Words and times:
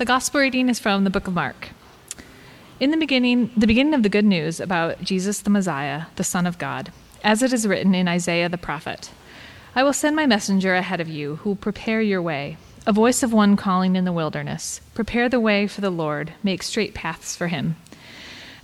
The 0.00 0.06
gospel 0.06 0.40
reading 0.40 0.70
is 0.70 0.78
from 0.78 1.04
the 1.04 1.10
book 1.10 1.26
of 1.26 1.34
Mark. 1.34 1.72
In 2.80 2.90
the 2.90 2.96
beginning, 2.96 3.50
the 3.54 3.66
beginning 3.66 3.92
of 3.92 4.02
the 4.02 4.08
good 4.08 4.24
news 4.24 4.58
about 4.58 5.02
Jesus 5.02 5.40
the 5.40 5.50
Messiah, 5.50 6.04
the 6.16 6.24
Son 6.24 6.46
of 6.46 6.56
God, 6.56 6.90
as 7.22 7.42
it 7.42 7.52
is 7.52 7.68
written 7.68 7.94
in 7.94 8.08
Isaiah 8.08 8.48
the 8.48 8.56
prophet 8.56 9.10
I 9.76 9.82
will 9.82 9.92
send 9.92 10.16
my 10.16 10.24
messenger 10.24 10.74
ahead 10.74 11.02
of 11.02 11.10
you, 11.10 11.36
who 11.36 11.50
will 11.50 11.56
prepare 11.56 12.00
your 12.00 12.22
way, 12.22 12.56
a 12.86 12.94
voice 12.94 13.22
of 13.22 13.34
one 13.34 13.58
calling 13.58 13.94
in 13.94 14.06
the 14.06 14.10
wilderness 14.10 14.80
Prepare 14.94 15.28
the 15.28 15.38
way 15.38 15.66
for 15.66 15.82
the 15.82 15.90
Lord, 15.90 16.32
make 16.42 16.62
straight 16.62 16.94
paths 16.94 17.36
for 17.36 17.48
him. 17.48 17.76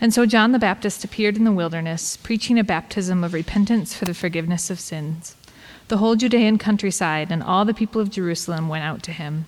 And 0.01 0.15
so 0.15 0.25
John 0.25 0.53
the 0.53 0.59
Baptist 0.59 1.05
appeared 1.05 1.37
in 1.37 1.45
the 1.45 1.53
wilderness, 1.53 2.17
preaching 2.17 2.59
a 2.59 2.65
baptism 2.65 3.23
of 3.23 3.35
repentance 3.35 3.93
for 3.93 4.07
the 4.07 4.15
forgiveness 4.15 4.71
of 4.71 4.81
sins. 4.81 5.37
The 5.89 5.99
whole 5.99 6.17
Judean 6.17 6.57
countryside 6.57 7.31
and 7.31 7.43
all 7.43 7.67
the 7.67 7.75
people 7.75 8.01
of 8.01 8.09
Jerusalem 8.09 8.71
went 8.71 8.85
out 8.85 9.03
to 9.03 9.13
him. 9.13 9.45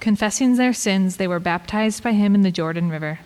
Confessing 0.00 0.56
their 0.56 0.72
sins, 0.72 1.16
they 1.16 1.26
were 1.26 1.40
baptized 1.40 2.02
by 2.02 2.12
him 2.12 2.34
in 2.34 2.42
the 2.42 2.50
Jordan 2.50 2.90
River. 2.90 3.20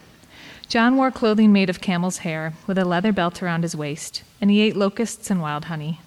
John 0.69 0.97
wore 0.97 1.11
clothing 1.11 1.53
made 1.53 1.69
of 1.69 1.81
camel's 1.81 2.19
hair, 2.19 2.55
with 2.67 2.79
a 2.79 2.85
leather 2.85 3.13
belt 3.13 3.43
around 3.43 3.63
his 3.63 3.75
waist, 3.75 4.23
and 4.41 4.51
he 4.51 4.61
ate 4.61 4.77
locusts 4.77 5.31
and 5.31 5.43
wild 5.43 5.65
honey. 5.65 6.01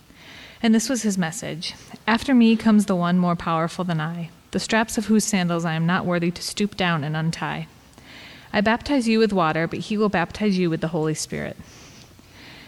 And 0.61 0.73
this 0.73 0.87
was 0.87 1.01
his 1.01 1.17
message 1.17 1.75
After 2.07 2.33
me 2.33 2.55
comes 2.55 2.85
the 2.85 2.95
one 2.95 3.17
more 3.17 3.35
powerful 3.35 3.83
than 3.83 3.99
I, 3.99 4.29
the 4.51 4.59
straps 4.59 4.97
of 4.97 5.07
whose 5.07 5.25
sandals 5.25 5.65
I 5.65 5.73
am 5.73 5.85
not 5.85 6.05
worthy 6.05 6.31
to 6.31 6.41
stoop 6.41 6.77
down 6.77 7.03
and 7.03 7.17
untie. 7.17 7.67
I 8.53 8.61
baptize 8.61 9.07
you 9.07 9.19
with 9.19 9.33
water, 9.33 9.67
but 9.67 9.79
he 9.79 9.97
will 9.97 10.09
baptize 10.09 10.57
you 10.57 10.69
with 10.69 10.79
the 10.79 10.89
Holy 10.89 11.13
Spirit. 11.13 11.57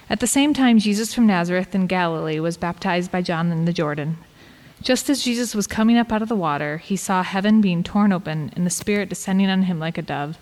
At 0.09 0.20
the 0.20 0.27
same 0.27 0.53
time, 0.53 0.80
Jesus 0.80 1.14
from 1.14 1.27
Nazareth 1.27 1.73
in 1.73 1.88
Galilee 1.88 2.39
was 2.39 2.58
baptized 2.58 3.12
by 3.12 3.22
John 3.22 3.52
in 3.52 3.66
the 3.66 3.73
Jordan. 3.73 4.17
Just 4.82 5.10
as 5.10 5.24
Jesus 5.24 5.56
was 5.56 5.68
coming 5.68 5.98
up 5.98 6.12
out 6.12 6.22
of 6.22 6.30
the 6.30 6.36
water, 6.36 6.78
he 6.78 6.96
saw 6.96 7.24
heaven 7.24 7.62
being 7.62 7.82
torn 7.82 8.12
open 8.12 8.52
and 8.56 8.66
the 8.66 8.70
Spirit 8.70 9.10
descending 9.10 9.50
on 9.50 9.64
him 9.64 9.80
like 9.80 9.98
a 9.98 10.02
dove. 10.02 10.38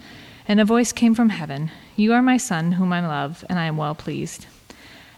And 0.48 0.60
a 0.60 0.66
voice 0.66 0.92
came 0.92 1.16
from 1.16 1.30
heaven 1.30 1.72
You 1.96 2.12
are 2.14 2.22
my 2.22 2.38
Son, 2.38 2.74
whom 2.74 2.92
I 2.92 3.06
love, 3.06 3.46
and 3.50 3.58
I 3.58 3.66
am 3.66 3.78
well 3.78 3.96
pleased. 3.96 4.48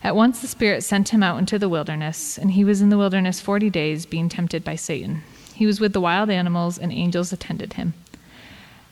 At 0.04 0.16
once 0.16 0.40
the 0.40 0.48
Spirit 0.48 0.84
sent 0.84 1.10
him 1.10 1.24
out 1.24 1.40
into 1.40 1.58
the 1.58 1.70
wilderness, 1.70 2.38
and 2.38 2.52
he 2.52 2.64
was 2.64 2.82
in 2.82 2.90
the 2.90 2.98
wilderness 2.98 3.42
forty 3.42 3.72
days, 3.72 4.06
being 4.06 4.30
tempted 4.30 4.64
by 4.64 4.76
Satan. 4.76 5.24
He 5.56 5.66
was 5.66 5.80
with 5.80 5.94
the 5.94 6.02
wild 6.02 6.30
animals, 6.30 6.78
and 6.78 6.92
angels 6.92 7.34
attended 7.34 7.74
him. 7.74 7.96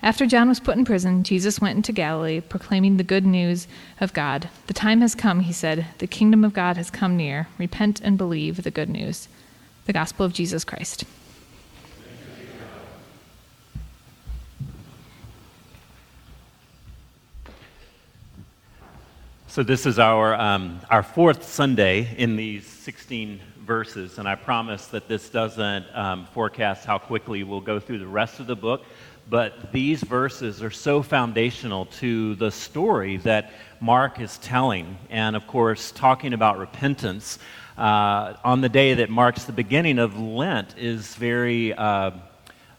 After 0.01 0.25
John 0.25 0.49
was 0.49 0.59
put 0.59 0.75
in 0.75 0.85
prison, 0.85 1.23
Jesus 1.23 1.61
went 1.61 1.77
into 1.77 1.91
Galilee, 1.91 2.41
proclaiming 2.41 2.97
the 2.97 3.03
good 3.03 3.25
news 3.25 3.67
of 4.01 4.11
God. 4.11 4.49
The 4.67 4.73
time 4.73 5.01
has 5.01 5.13
come, 5.13 5.41
he 5.41 5.53
said. 5.53 5.85
The 5.99 6.07
kingdom 6.07 6.43
of 6.43 6.53
God 6.53 6.77
has 6.77 6.89
come 6.89 7.15
near. 7.15 7.47
Repent 7.59 8.01
and 8.01 8.17
believe 8.17 8.63
the 8.63 8.71
good 8.71 8.89
news. 8.89 9.27
The 9.85 9.93
gospel 9.93 10.25
of 10.25 10.33
Jesus 10.33 10.63
Christ. 10.63 11.03
So, 19.47 19.61
this 19.61 19.85
is 19.85 19.99
our, 19.99 20.33
um, 20.33 20.79
our 20.89 21.03
fourth 21.03 21.43
Sunday 21.43 22.15
in 22.17 22.37
these 22.37 22.65
16 22.65 23.39
verses, 23.65 24.17
and 24.17 24.27
I 24.27 24.35
promise 24.35 24.87
that 24.87 25.07
this 25.07 25.29
doesn't 25.29 25.85
um, 25.93 26.25
forecast 26.33 26.85
how 26.85 26.97
quickly 26.97 27.43
we'll 27.43 27.61
go 27.61 27.79
through 27.79 27.99
the 27.99 28.07
rest 28.07 28.39
of 28.39 28.47
the 28.47 28.55
book 28.55 28.83
but 29.29 29.71
these 29.71 30.03
verses 30.03 30.61
are 30.61 30.71
so 30.71 31.01
foundational 31.01 31.85
to 31.85 32.35
the 32.35 32.51
story 32.51 33.17
that 33.17 33.51
Mark 33.79 34.19
is 34.19 34.37
telling. 34.39 34.97
And 35.09 35.35
of 35.35 35.47
course, 35.47 35.91
talking 35.91 36.33
about 36.33 36.57
repentance 36.57 37.39
uh, 37.77 38.35
on 38.43 38.61
the 38.61 38.69
day 38.69 38.93
that 38.95 39.09
marks 39.09 39.45
the 39.45 39.51
beginning 39.51 39.97
of 39.99 40.19
Lent 40.19 40.77
is 40.77 41.15
very, 41.15 41.73
uh, 41.73 42.11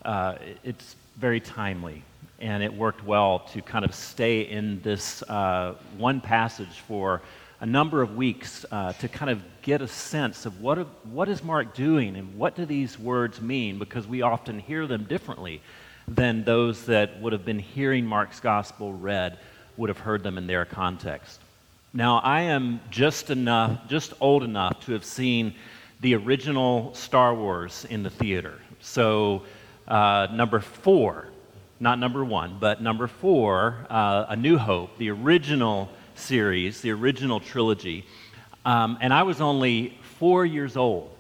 uh, 0.05 0.37
it's 0.63 0.95
very 1.17 1.41
timely. 1.41 2.03
And 2.41 2.63
it 2.63 2.73
worked 2.73 3.05
well 3.05 3.41
to 3.53 3.63
kind 3.63 3.85
of 3.85 3.95
stay 3.95 4.43
in 4.43 4.81
this 4.83 5.23
uh, 5.23 5.75
one 5.97 6.21
passage 6.21 6.81
for 6.87 7.23
a 7.61 7.67
number 7.67 8.03
of 8.03 8.17
weeks 8.17 8.67
uh, 8.71 8.93
to 8.95 9.09
kind 9.09 9.31
of 9.31 9.43
get 9.63 9.81
a 9.81 9.89
sense 9.89 10.45
of 10.45 10.61
what, 10.61 10.79
what 11.07 11.29
is 11.29 11.43
Mark 11.43 11.75
doing 11.75 12.17
and 12.17 12.37
what 12.37 12.55
do 12.55 12.67
these 12.67 12.99
words 12.99 13.41
mean 13.41 13.79
because 13.79 14.07
we 14.07 14.23
often 14.23 14.59
hear 14.59 14.87
them 14.87 15.05
differently 15.05 15.63
than 16.07 16.45
those 16.45 16.85
that 16.87 17.21
would 17.21 17.33
have 17.33 17.45
been 17.45 17.59
hearing 17.59 18.05
Mark's 18.05 18.41
gospel 18.41 18.93
read 18.93 19.39
would 19.77 19.89
have 19.89 19.99
heard 19.99 20.23
them 20.23 20.37
in 20.37 20.47
their 20.47 20.65
context. 20.65 21.41
Now, 21.97 22.19
I 22.19 22.41
am 22.41 22.81
just 22.91 23.31
enough, 23.31 23.87
just 23.87 24.15
old 24.21 24.43
enough 24.43 24.85
to 24.87 24.93
have 24.93 25.05
seen 25.05 25.55
the 26.01 26.17
original 26.17 26.93
Star 26.93 27.33
Wars 27.33 27.87
in 27.89 28.03
the 28.03 28.11
theater. 28.11 28.59
So, 28.81 29.45
uh, 29.87 30.27
number 30.33 30.59
four, 30.59 31.29
not 31.79 32.01
number 32.01 32.25
one, 32.25 32.57
but 32.59 32.83
number 32.83 33.07
four, 33.07 33.87
uh, 33.89 34.27
A 34.29 34.35
New 34.35 34.59
Hope, 34.59 34.99
the 34.99 35.11
original 35.11 35.89
series, 36.17 36.81
the 36.81 36.91
original 36.91 37.39
trilogy. 37.39 38.05
Um, 38.67 38.99
and 39.01 39.15
I 39.15 39.23
was 39.23 39.41
only 39.41 39.97
four 40.19 40.45
years 40.45 40.77
old 40.77 41.15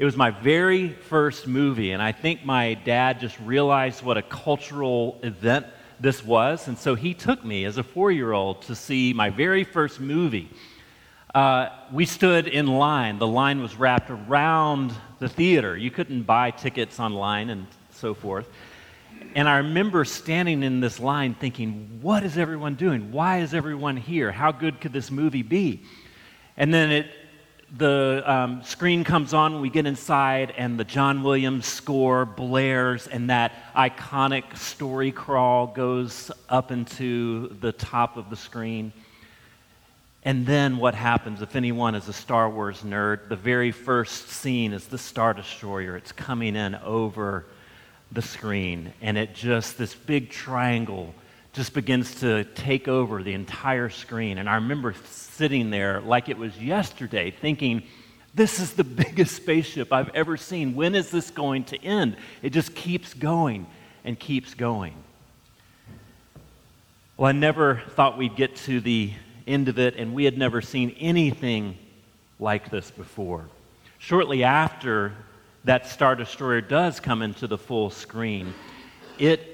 it 0.00 0.06
was 0.06 0.16
my 0.16 0.30
very 0.30 0.88
first 0.88 1.46
movie, 1.46 1.90
and 1.90 2.02
I 2.02 2.12
think 2.12 2.42
my 2.42 2.72
dad 2.72 3.20
just 3.20 3.38
realized 3.40 4.02
what 4.02 4.16
a 4.16 4.22
cultural 4.22 5.20
event 5.22 5.66
this 6.00 6.24
was, 6.24 6.66
and 6.66 6.78
so 6.78 6.94
he 6.94 7.12
took 7.12 7.44
me 7.44 7.64
as 7.66 7.76
a 7.76 7.82
four 7.82 8.10
year 8.10 8.32
old 8.32 8.62
to 8.62 8.74
see 8.74 9.12
my 9.12 9.30
very 9.30 9.64
first 9.64 10.00
movie. 10.00 10.50
Uh, 11.34 11.68
we 11.92 12.06
stood 12.06 12.48
in 12.48 12.66
line. 12.66 13.18
The 13.18 13.26
line 13.26 13.60
was 13.60 13.76
wrapped 13.76 14.10
around 14.10 14.92
the 15.18 15.28
theater. 15.28 15.76
You 15.76 15.90
couldn't 15.90 16.22
buy 16.22 16.50
tickets 16.50 16.98
online 16.98 17.50
and 17.50 17.66
so 17.92 18.14
forth. 18.14 18.48
And 19.34 19.48
I 19.48 19.58
remember 19.58 20.04
standing 20.04 20.62
in 20.62 20.80
this 20.80 20.98
line 20.98 21.34
thinking, 21.34 22.00
what 22.00 22.24
is 22.24 22.36
everyone 22.36 22.74
doing? 22.74 23.12
Why 23.12 23.40
is 23.40 23.54
everyone 23.54 23.96
here? 23.96 24.32
How 24.32 24.50
good 24.50 24.80
could 24.80 24.92
this 24.92 25.10
movie 25.10 25.42
be? 25.42 25.82
And 26.56 26.74
then 26.74 26.90
it 26.90 27.06
the 27.76 28.22
um, 28.26 28.62
screen 28.64 29.04
comes 29.04 29.32
on, 29.32 29.60
we 29.60 29.70
get 29.70 29.86
inside, 29.86 30.52
and 30.56 30.78
the 30.78 30.84
John 30.84 31.22
Williams 31.22 31.66
score 31.66 32.24
blares, 32.24 33.06
and 33.06 33.30
that 33.30 33.52
iconic 33.74 34.56
story 34.56 35.12
crawl 35.12 35.68
goes 35.68 36.30
up 36.48 36.72
into 36.72 37.48
the 37.60 37.72
top 37.72 38.16
of 38.16 38.28
the 38.28 38.36
screen. 38.36 38.92
And 40.22 40.46
then 40.46 40.76
what 40.76 40.94
happens, 40.94 41.42
if 41.42 41.56
anyone 41.56 41.94
is 41.94 42.08
a 42.08 42.12
Star 42.12 42.50
Wars 42.50 42.82
nerd, 42.82 43.28
the 43.28 43.36
very 43.36 43.72
first 43.72 44.28
scene 44.28 44.72
is 44.72 44.86
the 44.86 44.98
Star 44.98 45.32
Destroyer. 45.32 45.96
It's 45.96 46.12
coming 46.12 46.56
in 46.56 46.74
over 46.74 47.46
the 48.12 48.20
screen, 48.22 48.92
and 49.00 49.16
it 49.16 49.34
just, 49.34 49.78
this 49.78 49.94
big 49.94 50.30
triangle 50.30 51.14
just 51.52 51.74
begins 51.74 52.20
to 52.20 52.44
take 52.44 52.86
over 52.86 53.22
the 53.22 53.32
entire 53.32 53.88
screen. 53.88 54.38
And 54.38 54.48
I 54.48 54.56
remember 54.56 54.94
sitting 55.04 55.70
there 55.70 56.00
like 56.00 56.28
it 56.28 56.38
was 56.38 56.56
yesterday, 56.58 57.30
thinking, 57.30 57.82
this 58.34 58.60
is 58.60 58.74
the 58.74 58.84
biggest 59.04 59.34
spaceship 59.34 59.92
I've 59.92 60.10
ever 60.10 60.36
seen. 60.36 60.74
When 60.74 60.94
is 60.94 61.10
this 61.10 61.30
going 61.30 61.64
to 61.64 61.82
end? 61.82 62.16
It 62.42 62.50
just 62.50 62.74
keeps 62.74 63.14
going 63.14 63.66
and 64.04 64.18
keeps 64.18 64.54
going. 64.54 64.94
Well, 67.16 67.28
I 67.28 67.32
never 67.32 67.82
thought 67.90 68.16
we'd 68.16 68.36
get 68.36 68.56
to 68.56 68.80
the 68.80 69.12
end 69.46 69.68
of 69.68 69.78
it, 69.78 69.96
and 69.96 70.14
we 70.14 70.24
had 70.24 70.38
never 70.38 70.62
seen 70.62 70.96
anything 70.98 71.76
like 72.38 72.70
this 72.70 72.90
before. 72.90 73.46
Shortly 73.98 74.44
after 74.44 75.12
that 75.64 75.86
Star 75.86 76.16
Destroyer 76.16 76.62
does 76.62 77.00
come 77.00 77.20
into 77.20 77.46
the 77.46 77.58
full 77.58 77.90
screen, 77.90 78.54
it 79.18 79.49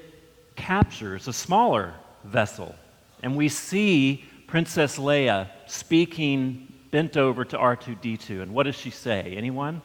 captures 0.57 1.29
a 1.29 1.33
smaller 1.33 1.93
vessel. 2.25 2.75
And 3.23 3.37
we 3.37 3.47
see 3.47 4.25
Princess 4.47 4.97
Leia 4.97 5.47
speaking 5.67 6.73
bent 6.91 7.15
over 7.15 7.45
to 7.45 7.57
R2D2. 7.57 8.41
And 8.41 8.53
what 8.53 8.63
does 8.63 8.75
she 8.75 8.89
say? 8.89 9.35
Anyone? 9.37 9.81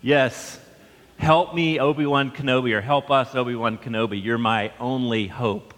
Yes. 0.00 0.58
Help 1.16 1.54
me, 1.54 1.78
Obi 1.78 2.06
Wan 2.06 2.30
Kenobi, 2.30 2.74
or 2.74 2.80
help 2.80 3.10
us, 3.10 3.34
Obi 3.34 3.54
Wan 3.54 3.78
Kenobi. 3.78 4.22
You're 4.22 4.38
my 4.38 4.72
only 4.80 5.26
hope. 5.26 5.74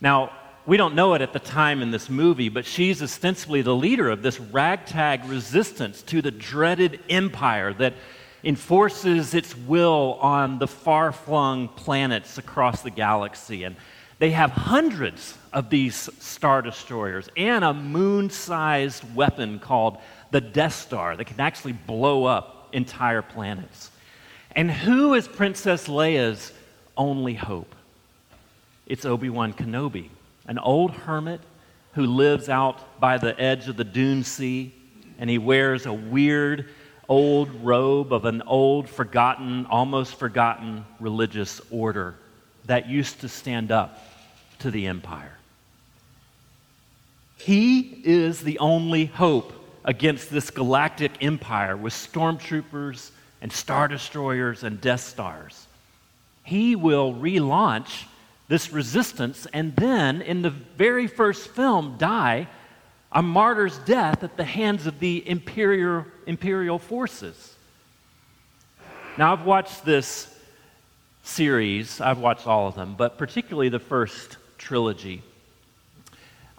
Now, 0.00 0.32
we 0.66 0.76
don't 0.76 0.94
know 0.94 1.14
it 1.14 1.22
at 1.22 1.32
the 1.32 1.38
time 1.38 1.80
in 1.80 1.90
this 1.90 2.10
movie, 2.10 2.50
but 2.50 2.66
she's 2.66 3.02
ostensibly 3.02 3.62
the 3.62 3.74
leader 3.74 4.10
of 4.10 4.22
this 4.22 4.38
ragtag 4.38 5.24
resistance 5.24 6.02
to 6.02 6.20
the 6.20 6.30
dreaded 6.30 7.00
empire 7.08 7.72
that 7.74 7.94
enforces 8.44 9.34
its 9.34 9.56
will 9.56 10.18
on 10.20 10.58
the 10.58 10.68
far 10.68 11.12
flung 11.12 11.68
planets 11.68 12.38
across 12.38 12.82
the 12.82 12.90
galaxy. 12.90 13.64
And 13.64 13.76
they 14.18 14.30
have 14.30 14.50
hundreds 14.50 15.36
of 15.52 15.70
these 15.70 15.96
Star 16.18 16.62
Destroyers 16.62 17.28
and 17.36 17.64
a 17.64 17.72
moon 17.72 18.30
sized 18.30 19.02
weapon 19.14 19.58
called 19.58 19.98
the 20.30 20.40
Death 20.40 20.74
Star 20.74 21.16
that 21.16 21.24
can 21.24 21.40
actually 21.40 21.72
blow 21.72 22.24
up 22.24 22.68
entire 22.72 23.22
planets. 23.22 23.90
And 24.52 24.70
who 24.70 25.14
is 25.14 25.28
Princess 25.28 25.88
Leia's 25.88 26.52
only 26.96 27.34
hope? 27.34 27.74
It's 28.86 29.04
Obi 29.04 29.30
Wan 29.30 29.52
Kenobi, 29.52 30.08
an 30.46 30.58
old 30.58 30.92
hermit 30.92 31.40
who 31.92 32.06
lives 32.06 32.48
out 32.48 33.00
by 33.00 33.18
the 33.18 33.38
edge 33.40 33.68
of 33.68 33.76
the 33.76 33.84
Dune 33.84 34.24
Sea, 34.24 34.72
and 35.18 35.28
he 35.28 35.38
wears 35.38 35.86
a 35.86 35.92
weird 35.92 36.68
old 37.08 37.48
robe 37.64 38.12
of 38.12 38.24
an 38.24 38.42
old, 38.42 38.88
forgotten, 38.88 39.66
almost 39.66 40.14
forgotten 40.16 40.84
religious 41.00 41.60
order 41.70 42.14
that 42.66 42.88
used 42.88 43.20
to 43.22 43.28
stand 43.28 43.72
up 43.72 44.04
to 44.58 44.70
the 44.70 44.86
empire. 44.86 45.38
He 47.38 48.02
is 48.04 48.42
the 48.42 48.58
only 48.58 49.06
hope 49.06 49.52
against 49.84 50.30
this 50.30 50.50
galactic 50.50 51.12
empire 51.22 51.76
with 51.76 51.94
stormtroopers 51.94 53.10
and 53.40 53.52
star 53.52 53.88
destroyers 53.88 54.64
and 54.64 54.80
Death 54.80 55.00
Stars. 55.00 55.66
He 56.42 56.76
will 56.76 57.14
relaunch 57.14 58.04
this 58.48 58.72
resistance 58.72 59.46
and 59.52 59.74
then, 59.76 60.20
in 60.20 60.42
the 60.42 60.50
very 60.50 61.06
first 61.06 61.48
film, 61.48 61.96
die 61.98 62.48
a 63.12 63.22
martyr's 63.22 63.78
death 63.78 64.22
at 64.22 64.36
the 64.36 64.44
hands 64.44 64.86
of 64.86 64.98
the 64.98 65.28
imperial, 65.28 66.04
imperial 66.26 66.78
forces. 66.78 67.54
Now, 69.16 69.32
I've 69.32 69.44
watched 69.44 69.84
this 69.84 70.34
series, 71.22 72.00
I've 72.00 72.18
watched 72.18 72.46
all 72.46 72.68
of 72.68 72.74
them, 72.74 72.94
but 72.96 73.18
particularly 73.18 73.68
the 73.68 73.78
first 73.78 74.36
trilogy. 74.58 75.22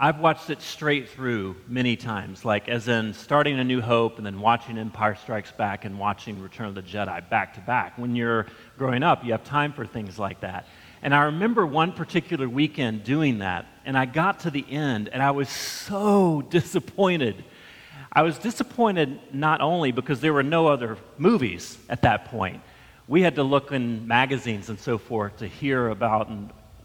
I've 0.01 0.19
watched 0.19 0.49
it 0.49 0.61
straight 0.61 1.09
through 1.09 1.57
many 1.67 1.97
times, 1.97 2.45
like 2.45 2.69
as 2.69 2.87
in 2.87 3.13
starting 3.13 3.59
A 3.59 3.63
New 3.63 3.81
Hope 3.81 4.17
and 4.17 4.25
then 4.25 4.39
watching 4.39 4.77
Empire 4.77 5.15
Strikes 5.15 5.51
Back 5.51 5.83
and 5.83 5.99
watching 5.99 6.41
Return 6.41 6.67
of 6.67 6.75
the 6.75 6.81
Jedi 6.81 7.29
back 7.29 7.55
to 7.55 7.61
back. 7.61 7.97
When 7.97 8.15
you're 8.15 8.45
growing 8.77 9.03
up, 9.03 9.25
you 9.25 9.33
have 9.33 9.43
time 9.43 9.73
for 9.73 9.85
things 9.85 10.17
like 10.17 10.39
that. 10.39 10.67
And 11.01 11.15
I 11.15 11.23
remember 11.23 11.65
one 11.65 11.93
particular 11.93 12.47
weekend 12.47 13.03
doing 13.03 13.39
that, 13.39 13.65
and 13.85 13.97
I 13.97 14.05
got 14.05 14.41
to 14.41 14.51
the 14.51 14.65
end, 14.69 15.09
and 15.09 15.23
I 15.23 15.31
was 15.31 15.49
so 15.49 16.41
disappointed. 16.49 17.43
I 18.11 18.23
was 18.23 18.37
disappointed 18.37 19.19
not 19.33 19.61
only 19.61 19.91
because 19.91 20.19
there 20.19 20.33
were 20.33 20.43
no 20.43 20.67
other 20.67 20.97
movies 21.17 21.77
at 21.89 22.01
that 22.01 22.25
point. 22.25 22.61
We 23.07 23.21
had 23.21 23.35
to 23.35 23.43
look 23.43 23.71
in 23.71 24.07
magazines 24.07 24.69
and 24.69 24.79
so 24.79 24.97
forth 24.97 25.37
to 25.37 25.47
hear 25.47 25.89
about 25.89 26.29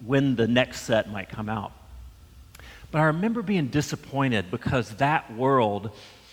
when 0.04 0.36
the 0.36 0.46
next 0.46 0.82
set 0.82 1.10
might 1.10 1.28
come 1.28 1.48
out. 1.48 1.72
But 2.90 3.00
I 3.00 3.04
remember 3.04 3.42
being 3.42 3.68
disappointed 3.68 4.50
because 4.50 4.90
that 4.96 5.34
world 5.34 5.90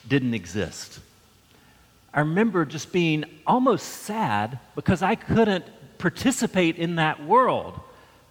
didn't 0.07 0.33
exist. 0.33 0.99
I 2.13 2.19
remember 2.19 2.65
just 2.65 2.91
being 2.91 3.25
almost 3.47 3.87
sad 3.87 4.59
because 4.75 5.01
I 5.01 5.15
couldn't 5.15 5.65
participate 6.01 6.77
in 6.77 6.95
that 6.95 7.23
world. 7.23 7.79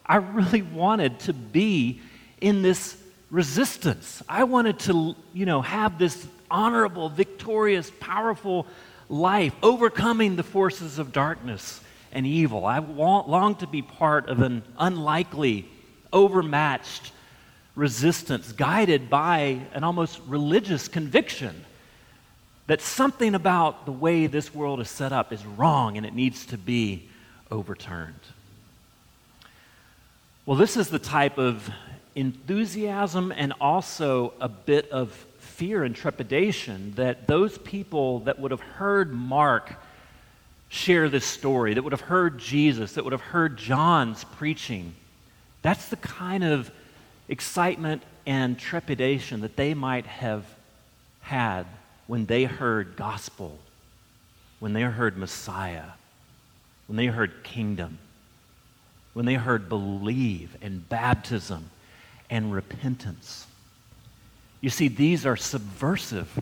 I 0.05 0.17
really 0.17 0.63
wanted 0.63 1.21
to 1.21 1.33
be 1.33 2.01
in 2.41 2.63
this 2.63 2.97
resistance. 3.31 4.23
I 4.29 4.45
wanted 4.45 4.81
to, 4.81 5.15
you 5.33 5.47
know, 5.47 5.63
have 5.63 5.99
this 5.99 6.27
honorable, 6.51 7.09
victorious, 7.09 7.91
powerful 8.01 8.67
life, 9.09 9.55
overcoming 9.63 10.35
the 10.35 10.43
forces 10.43 10.99
of 10.99 11.13
darkness 11.13 11.81
and 12.11 12.27
evil. 12.27 12.67
I 12.67 12.81
want, 12.81 13.29
long 13.29 13.55
to 13.57 13.69
be 13.69 13.83
part 13.83 14.29
of 14.29 14.41
an 14.41 14.65
unlikely, 14.77 15.69
overmatched, 16.13 17.13
resistance, 17.77 18.51
guided 18.51 19.09
by 19.09 19.61
an 19.75 19.85
almost 19.85 20.21
religious 20.27 20.89
conviction 20.89 21.65
that 22.67 22.81
something 22.81 23.37
about 23.37 23.87
the 23.87 23.93
way 23.93 24.27
this 24.27 24.53
world 24.53 24.81
is 24.81 24.91
set 24.91 25.13
up 25.13 25.33
is 25.33 25.45
wrong 25.47 25.97
and 25.97 26.05
it 26.05 26.15
needs 26.15 26.47
to 26.47 26.59
be 26.59 27.09
overturned. 27.51 28.15
Well, 30.47 30.57
this 30.57 30.77
is 30.77 30.89
the 30.89 30.99
type 30.99 31.39
of 31.39 31.71
enthusiasm 32.15 33.33
and 33.33 33.53
also 33.61 34.33
a 34.41 34.49
bit 34.49 34.91
of 34.91 35.13
fear 35.39 35.85
and 35.85 35.95
trepidation 35.95 36.93
that 36.97 37.27
those 37.27 37.59
people 37.59 38.21
that 38.21 38.39
would 38.39 38.51
have 38.51 38.61
heard 38.61 39.13
Mark 39.13 39.75
share 40.69 41.09
this 41.09 41.25
story, 41.25 41.75
that 41.75 41.83
would 41.83 41.93
have 41.93 42.01
heard 42.01 42.39
Jesus, 42.39 42.95
that 42.95 43.05
would 43.05 43.13
have 43.13 43.21
heard 43.21 43.57
John's 43.57 44.25
preaching, 44.25 44.95
that's 45.63 45.89
the 45.89 45.97
kind 45.97 46.45
of 46.45 46.71
excitement 47.29 48.03
and 48.27 48.59
trepidation 48.59 49.41
that 49.41 49.57
they 49.57 49.75
might 49.75 50.07
have 50.07 50.45
had 51.21 51.67
when 52.07 52.27
they 52.27 52.45
heard 52.45 52.97
gospel, 52.97 53.59
when 54.59 54.73
they 54.73 54.83
heard 54.83 55.17
Messiah, 55.17 55.91
when 56.91 56.97
they 56.97 57.07
heard 57.07 57.45
kingdom, 57.45 57.99
when 59.13 59.25
they 59.25 59.35
heard 59.35 59.69
believe 59.69 60.57
and 60.61 60.89
baptism 60.89 61.71
and 62.29 62.53
repentance. 62.53 63.47
You 64.61 64.71
see, 64.71 64.89
these 64.89 65.25
are 65.25 65.37
subversive 65.37 66.37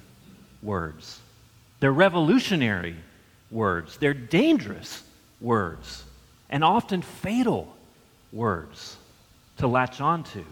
words. 0.63 1.21
They're 1.81 1.93
revolutionary 1.93 2.97
words. 3.51 3.99
They're 3.99 4.15
dangerous 4.15 5.03
words 5.39 6.03
and 6.49 6.65
often 6.65 7.03
fatal 7.03 7.77
words 8.33 8.97
to 9.59 9.67
latch 9.67 10.01
onto 10.01 10.47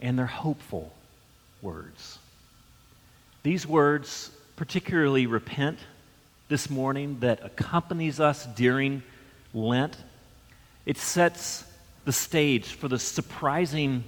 and 0.00 0.18
they're 0.18 0.26
hopeful 0.26 0.92
words. 1.62 2.18
These 3.44 3.64
words, 3.64 4.32
particularly 4.56 5.28
repent 5.28 5.78
this 6.48 6.68
morning, 6.68 7.18
that 7.20 7.44
accompanies 7.44 8.20
us 8.20 8.46
during 8.54 9.02
Lent, 9.52 9.96
it 10.86 10.98
sets 10.98 11.64
the 12.04 12.12
stage 12.12 12.72
for 12.72 12.88
the 12.88 12.98
surprising 12.98 14.04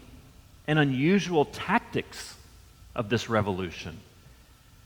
and 0.66 0.78
unusual 0.78 1.44
tactics 1.44 2.36
of 2.94 3.08
this 3.08 3.28
revolution. 3.28 3.98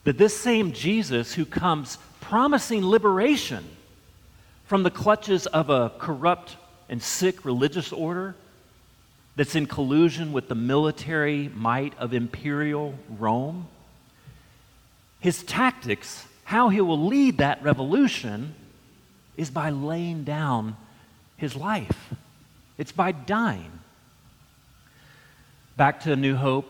That 0.05 0.19
this 0.19 0.39
same 0.39 0.73
Jesus 0.73 1.35
who 1.35 1.45
comes 1.45 1.99
promising 2.21 2.85
liberation 2.85 3.65
from 4.65 4.83
the 4.83 4.91
clutches 4.91 5.47
of 5.47 5.71
a 5.71 5.91
corrupt 5.99 6.57
and 6.89 7.03
sick 7.03 7.45
religious 7.45 7.93
order 7.93 8.37
that's 9.37 9.55
in 9.55 9.67
collusion 9.67 10.33
with 10.33 10.49
the 10.49 10.55
military 10.55 11.51
might 11.55 11.99
of 11.99 12.13
imperial 12.13 12.95
Rome. 13.19 13.69
His 15.21 15.43
tactics, 15.43 16.27
how 16.51 16.69
he 16.69 16.81
will 16.81 17.07
lead 17.07 17.39
that 17.39 17.63
revolution, 17.63 18.53
is 19.37 19.49
by 19.49 19.71
laying 19.71 20.25
down 20.25 20.77
his 21.37 21.55
life. 21.55 22.13
It's 22.77 22.91
by 22.91 23.13
dying. 23.13 23.71
Back 25.77 26.01
to 26.01 26.17
New 26.17 26.35
Hope. 26.35 26.69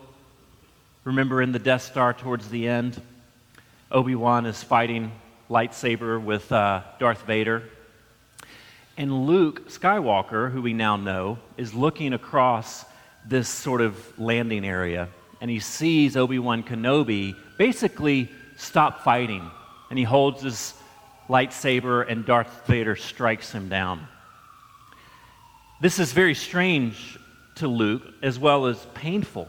Remember 1.03 1.41
in 1.41 1.51
the 1.51 1.57
Death 1.57 1.81
Star 1.81 2.13
towards 2.13 2.47
the 2.49 2.67
end, 2.67 3.01
Obi 3.91 4.13
Wan 4.13 4.45
is 4.45 4.61
fighting 4.61 5.11
lightsaber 5.49 6.23
with 6.23 6.51
uh, 6.51 6.81
Darth 6.99 7.23
Vader. 7.23 7.63
And 8.97 9.25
Luke 9.25 9.67
Skywalker, 9.67 10.51
who 10.51 10.61
we 10.61 10.73
now 10.73 10.95
know, 10.95 11.39
is 11.57 11.73
looking 11.73 12.13
across 12.13 12.85
this 13.27 13.49
sort 13.49 13.81
of 13.81 13.97
landing 14.19 14.63
area 14.63 15.09
and 15.41 15.49
he 15.49 15.59
sees 15.59 16.15
Obi 16.15 16.37
Wan 16.37 16.61
Kenobi 16.61 17.35
basically 17.57 18.29
stop 18.57 19.03
fighting. 19.03 19.49
And 19.91 19.99
he 19.99 20.05
holds 20.05 20.41
his 20.41 20.73
lightsaber, 21.29 22.09
and 22.09 22.25
Darth 22.25 22.65
Vader 22.65 22.95
strikes 22.95 23.51
him 23.51 23.69
down. 23.69 24.07
This 25.81 25.99
is 25.99 26.13
very 26.13 26.33
strange 26.33 27.19
to 27.55 27.67
Luke, 27.67 28.03
as 28.23 28.39
well 28.39 28.67
as 28.67 28.83
painful. 28.93 29.47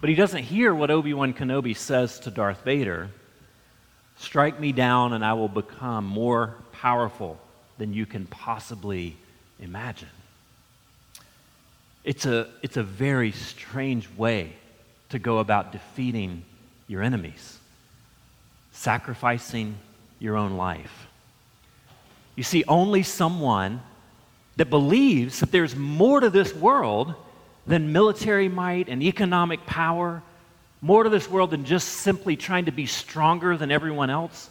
But 0.00 0.10
he 0.10 0.16
doesn't 0.16 0.42
hear 0.42 0.74
what 0.74 0.90
Obi 0.90 1.14
Wan 1.14 1.32
Kenobi 1.32 1.76
says 1.76 2.18
to 2.20 2.30
Darth 2.30 2.64
Vader 2.64 3.08
Strike 4.18 4.58
me 4.58 4.72
down, 4.72 5.12
and 5.12 5.24
I 5.24 5.32
will 5.34 5.48
become 5.48 6.06
more 6.06 6.54
powerful 6.72 7.38
than 7.78 7.94
you 7.94 8.04
can 8.04 8.26
possibly 8.26 9.16
imagine. 9.60 10.08
It's 12.04 12.26
a, 12.26 12.48
it's 12.62 12.76
a 12.76 12.82
very 12.82 13.30
strange 13.30 14.08
way 14.16 14.54
to 15.10 15.20
go 15.20 15.38
about 15.38 15.70
defeating 15.70 16.44
your 16.88 17.02
enemies, 17.02 17.58
sacrificing 18.72 19.76
your 20.18 20.36
own 20.36 20.56
life. 20.56 21.06
You 22.34 22.42
see, 22.42 22.64
only 22.66 23.02
someone 23.02 23.82
that 24.56 24.70
believes 24.70 25.40
that 25.40 25.52
there's 25.52 25.76
more 25.76 26.20
to 26.20 26.30
this 26.30 26.54
world 26.54 27.14
than 27.66 27.92
military 27.92 28.48
might 28.48 28.88
and 28.88 29.02
economic 29.02 29.64
power, 29.66 30.22
more 30.80 31.04
to 31.04 31.10
this 31.10 31.28
world 31.28 31.50
than 31.50 31.64
just 31.64 31.88
simply 31.88 32.36
trying 32.36 32.64
to 32.64 32.72
be 32.72 32.86
stronger 32.86 33.56
than 33.56 33.70
everyone 33.70 34.10
else, 34.10 34.50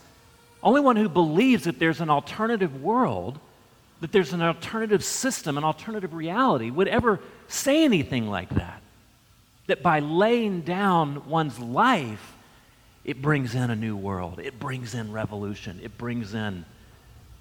only 0.64 0.82
one 0.82 0.96
who 0.96 1.10
believes 1.10 1.64
that 1.64 1.80
there's 1.80 2.02
an 2.02 2.10
alternative 2.10 2.82
world, 2.82 3.40
that 4.00 4.12
there's 4.12 4.34
an 4.34 4.42
alternative 4.42 5.04
system, 5.04 5.58
an 5.58 5.64
alternative 5.64 6.14
reality, 6.14 6.70
would 6.70 6.88
ever 6.88 7.20
say 7.48 7.84
anything 7.84 8.30
like 8.30 8.50
that. 8.50 8.82
That 9.68 9.84
by 9.84 10.00
laying 10.00 10.62
down 10.62 11.28
one's 11.30 11.60
life, 11.60 12.36
it 13.04 13.22
brings 13.22 13.56
in 13.56 13.70
a 13.70 13.76
new 13.76 13.96
world, 13.96 14.40
it 14.40 14.60
brings 14.60 14.94
in 14.94 15.12
revolution, 15.12 15.80
it 15.84 15.98
brings 15.98 16.34
in 16.34 16.66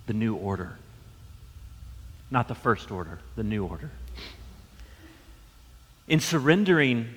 the 0.06 0.14
new 0.14 0.34
order. 0.34 0.76
Not 2.30 2.48
the 2.48 2.54
first 2.54 2.90
order, 2.90 3.18
the 3.36 3.42
new 3.42 3.66
order. 3.66 3.90
In 6.08 6.20
surrendering 6.20 7.08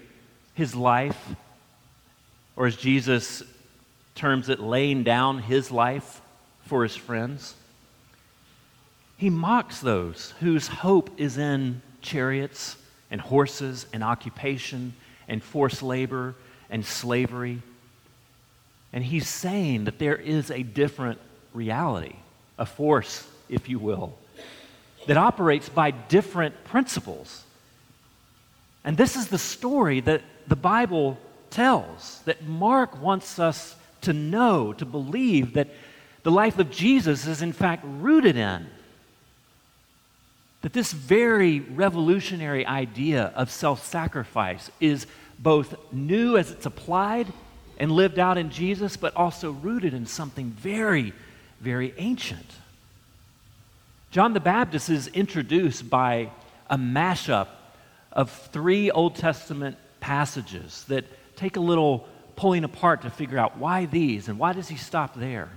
his 0.56 0.76
life, 0.76 1.36
or 2.56 2.68
as 2.68 2.76
Jesus 2.76 3.44
terms 4.16 4.50
it 4.50 4.60
laying 4.60 5.04
down 5.04 5.40
his 5.40 5.72
life 5.72 6.22
for 6.66 6.84
his 6.84 6.96
friends. 6.96 7.56
He 9.18 9.30
mocks 9.30 9.80
those 9.80 10.34
whose 10.40 10.68
hope 10.68 11.10
is 11.18 11.38
in 11.38 11.82
chariots 12.02 12.76
and 13.10 13.22
horses 13.22 13.86
and 13.94 14.04
occupation 14.04 14.94
and 15.28 15.42
forced 15.42 15.82
labor 15.82 16.36
and 16.70 16.86
slavery. 16.86 17.62
And 18.94 19.04
he's 19.04 19.28
saying 19.28 19.86
that 19.86 19.98
there 19.98 20.16
is 20.16 20.52
a 20.52 20.62
different 20.62 21.20
reality, 21.54 22.16
a 22.60 22.66
force, 22.66 23.28
if 23.50 23.68
you 23.68 23.80
will, 23.80 24.16
that 25.08 25.18
operates 25.18 25.68
by 25.68 25.92
different 25.92 26.64
principles. 26.64 27.44
And 28.84 28.96
this 28.96 29.16
is 29.16 29.28
the 29.28 29.40
story 29.40 30.00
that 30.02 30.22
the 30.48 30.56
Bible 30.56 31.18
tells, 31.50 32.22
that 32.26 32.44
Mark 32.46 33.02
wants 33.02 33.40
us 33.40 33.76
to 34.02 34.14
know, 34.14 34.74
to 34.74 34.86
believe 34.86 35.54
that 35.54 35.70
the 36.22 36.32
life 36.32 36.60
of 36.60 36.70
Jesus 36.70 37.26
is 37.26 37.42
in 37.42 37.52
fact 37.52 37.84
rooted 37.86 38.38
in. 38.38 38.68
That 40.62 40.74
this 40.74 40.94
very 40.94 41.60
revolutionary 41.60 42.66
idea 42.66 43.34
of 43.36 43.52
self 43.52 43.86
sacrifice 43.86 44.70
is 44.80 45.08
both 45.40 45.76
new 45.92 46.38
as 46.38 46.52
it's 46.52 46.66
applied 46.66 47.34
and 47.78 47.92
lived 47.92 48.20
out 48.20 48.38
in 48.38 48.50
Jesus, 48.50 48.98
but 48.98 49.16
also 49.16 49.52
rooted 49.52 49.94
in 49.94 50.06
something 50.06 50.50
very, 50.50 51.14
very 51.60 51.94
ancient. 51.98 52.46
John 54.12 54.34
the 54.34 54.40
Baptist 54.40 54.90
is 54.90 55.08
introduced 55.08 55.90
by 55.90 56.30
a 56.70 56.78
mashup 56.78 57.48
of 58.12 58.32
three 58.52 58.92
Old 58.92 59.16
Testament 59.16 59.78
passages 60.00 60.86
that 60.88 61.06
take 61.36 61.56
a 61.56 61.62
little 61.62 62.08
pulling 62.36 62.64
apart 62.64 63.02
to 63.04 63.10
figure 63.10 63.38
out 63.38 63.58
why 63.58 63.86
these 63.86 64.28
and 64.28 64.38
why 64.38 64.54
does 64.54 64.68
he 64.68 64.76
stop 64.76 65.16
there. 65.16 65.50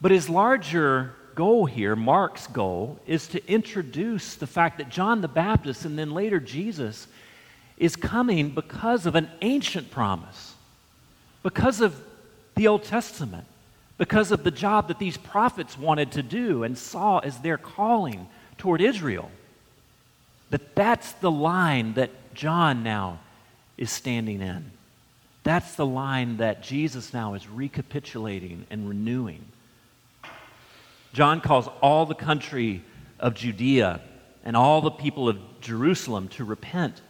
But 0.00 0.10
his 0.10 0.28
larger 0.28 1.14
goal 1.34 1.66
here, 1.66 1.96
Mark's 1.96 2.46
goal, 2.46 2.98
is 3.06 3.26
to 3.28 3.46
introduce 3.50 4.34
the 4.34 4.46
fact 4.46 4.78
that 4.78 4.88
John 4.88 5.20
the 5.20 5.28
Baptist 5.28 5.84
and 5.84 5.98
then 5.98 6.12
later 6.12 6.40
Jesus 6.40 7.06
is 7.76 7.96
coming 7.96 8.50
because 8.50 9.06
of 9.06 9.14
an 9.14 9.30
ancient 9.40 9.90
promise, 9.90 10.51
because 11.42 11.80
of 11.80 11.94
the 12.54 12.68
Old 12.68 12.84
Testament 12.84 13.46
because 14.02 14.32
of 14.32 14.42
the 14.42 14.50
job 14.50 14.88
that 14.88 14.98
these 14.98 15.16
prophets 15.16 15.78
wanted 15.78 16.10
to 16.10 16.24
do 16.24 16.64
and 16.64 16.76
saw 16.76 17.18
as 17.18 17.38
their 17.38 17.56
calling 17.56 18.26
toward 18.58 18.80
Israel. 18.80 19.30
That 20.50 20.74
that's 20.74 21.12
the 21.12 21.30
line 21.30 21.94
that 21.94 22.10
John 22.34 22.82
now 22.82 23.20
is 23.78 23.92
standing 23.92 24.40
in. 24.40 24.72
That's 25.44 25.76
the 25.76 25.86
line 25.86 26.38
that 26.38 26.64
Jesus 26.64 27.14
now 27.14 27.34
is 27.34 27.48
recapitulating 27.48 28.66
and 28.70 28.88
renewing. 28.88 29.44
John 31.12 31.40
calls 31.40 31.68
all 31.80 32.04
the 32.04 32.16
country 32.16 32.82
of 33.20 33.34
Judea 33.34 34.00
and 34.44 34.56
all 34.56 34.80
the 34.80 34.90
people 34.90 35.28
of 35.28 35.38
Jerusalem 35.60 36.26
to 36.30 36.44
repent 36.44 37.00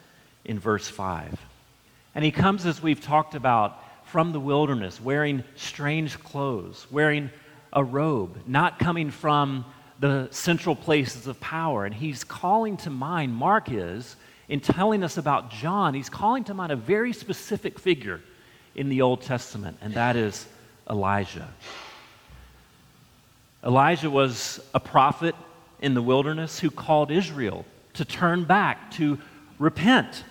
in 0.44 0.58
verse 0.58 0.88
5. 0.88 1.40
And 2.14 2.22
he 2.22 2.30
comes, 2.30 2.66
as 2.66 2.82
we've 2.82 3.00
talked 3.00 3.34
about, 3.34 3.82
from 4.12 4.32
the 4.32 4.38
wilderness, 4.38 5.00
wearing 5.00 5.42
strange 5.56 6.22
clothes, 6.22 6.86
wearing 6.90 7.30
a 7.72 7.82
robe, 7.82 8.46
not 8.46 8.78
coming 8.78 9.10
from 9.10 9.64
the 10.00 10.28
central 10.30 10.76
places 10.76 11.26
of 11.26 11.40
power. 11.40 11.86
And 11.86 11.94
he's 11.94 12.22
calling 12.22 12.76
to 12.78 12.90
mind, 12.90 13.34
Mark 13.34 13.72
is, 13.72 14.16
in 14.50 14.60
telling 14.60 15.02
us 15.02 15.16
about 15.16 15.50
John, 15.50 15.94
he's 15.94 16.10
calling 16.10 16.44
to 16.44 16.52
mind 16.52 16.72
a 16.72 16.76
very 16.76 17.14
specific 17.14 17.78
figure 17.78 18.20
in 18.74 18.90
the 18.90 19.00
Old 19.00 19.22
Testament, 19.22 19.78
and 19.80 19.94
that 19.94 20.14
is 20.14 20.46
Elijah. 20.90 21.48
Elijah 23.64 24.10
was 24.10 24.60
a 24.74 24.80
prophet 24.80 25.34
in 25.80 25.94
the 25.94 26.02
wilderness 26.02 26.58
who 26.58 26.70
called 26.70 27.10
Israel 27.10 27.64
to 27.94 28.04
turn 28.04 28.44
back, 28.44 28.90
to 28.90 29.18
repent 29.58 30.22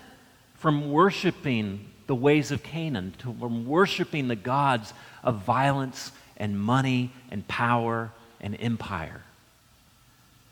from 0.53 0.91
worshiping 0.91 1.90
the 2.11 2.15
ways 2.15 2.51
of 2.51 2.61
Canaan, 2.61 3.13
to, 3.19 3.33
from 3.39 3.65
worshiping 3.65 4.27
the 4.27 4.35
gods 4.35 4.93
of 5.23 5.43
violence 5.43 6.11
and 6.35 6.59
money 6.59 7.09
and 7.31 7.47
power 7.47 8.11
and 8.41 8.57
empire. 8.59 9.21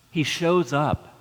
He 0.09 0.23
shows 0.23 0.71
up 0.71 1.13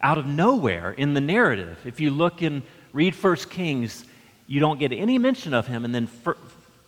out 0.00 0.18
of 0.18 0.26
nowhere 0.26 0.92
in 0.92 1.14
the 1.14 1.20
narrative. 1.20 1.78
If 1.84 1.98
you 1.98 2.12
look 2.12 2.42
and 2.42 2.62
read 2.92 3.12
1 3.12 3.36
Kings, 3.50 4.04
you 4.46 4.60
don't 4.60 4.78
get 4.78 4.92
any 4.92 5.18
mention 5.18 5.52
of 5.52 5.66
him. 5.66 5.84
And 5.84 5.92
then 5.92 6.08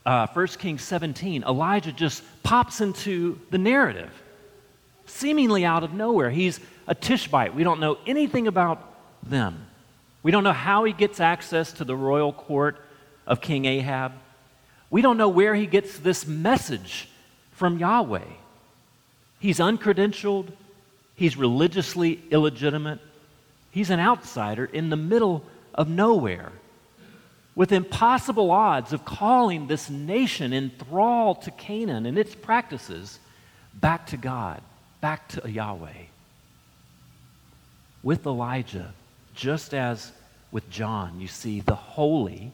uh, 0.06 0.28
1 0.28 0.46
Kings 0.46 0.84
17, 0.84 1.42
Elijah 1.42 1.90
just 1.90 2.22
pops 2.44 2.80
into 2.80 3.40
the 3.50 3.58
narrative, 3.58 4.12
seemingly 5.06 5.64
out 5.64 5.82
of 5.82 5.92
nowhere. 5.94 6.30
He's 6.30 6.60
a 6.86 6.94
Tishbite. 6.94 7.56
We 7.56 7.64
don't 7.64 7.80
know 7.80 7.98
anything 8.06 8.46
about 8.46 8.80
them. 9.24 9.66
We 10.24 10.32
don't 10.32 10.42
know 10.42 10.52
how 10.52 10.82
he 10.82 10.92
gets 10.92 11.20
access 11.20 11.72
to 11.74 11.84
the 11.84 11.94
royal 11.94 12.32
court 12.32 12.78
of 13.26 13.40
King 13.40 13.66
Ahab. 13.66 14.12
We 14.90 15.02
don't 15.02 15.16
know 15.16 15.28
where 15.28 15.54
he 15.54 15.66
gets 15.66 15.98
this 15.98 16.26
message 16.26 17.08
from 17.52 17.78
Yahweh. 17.78 18.24
He's 19.38 19.58
uncredentialed, 19.58 20.48
he's 21.14 21.36
religiously 21.36 22.22
illegitimate, 22.30 23.00
he's 23.70 23.90
an 23.90 24.00
outsider 24.00 24.64
in 24.64 24.88
the 24.88 24.96
middle 24.96 25.44
of 25.74 25.88
nowhere 25.88 26.52
with 27.54 27.70
impossible 27.70 28.50
odds 28.50 28.92
of 28.92 29.04
calling 29.04 29.66
this 29.66 29.88
nation 29.88 30.52
in 30.52 30.70
thrall 30.70 31.34
to 31.34 31.50
Canaan 31.52 32.06
and 32.06 32.18
its 32.18 32.34
practices 32.34 33.20
back 33.74 34.06
to 34.08 34.16
God, 34.16 34.60
back 35.00 35.28
to 35.28 35.50
Yahweh. 35.50 36.06
With 38.02 38.26
Elijah, 38.26 38.92
just 39.34 39.74
as 39.74 40.12
with 40.50 40.68
John, 40.70 41.20
you 41.20 41.28
see 41.28 41.60
the 41.60 41.74
holy 41.74 42.52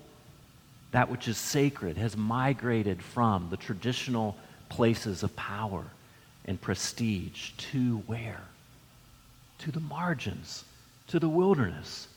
that 0.92 1.08
which 1.08 1.28
is 1.28 1.38
sacred, 1.38 1.96
has 1.96 2.16
migrated 2.16 3.02
from 3.02 3.48
the 3.50 3.56
traditional 3.56 4.36
places 4.68 5.22
of 5.22 5.34
power 5.36 5.84
and 6.46 6.60
prestige 6.60 7.50
to 7.50 7.98
where? 8.06 8.40
To 9.58 9.70
the 9.70 9.80
margins, 9.80 10.64
to 11.08 11.18
the 11.18 11.28
wilderness, 11.28 12.08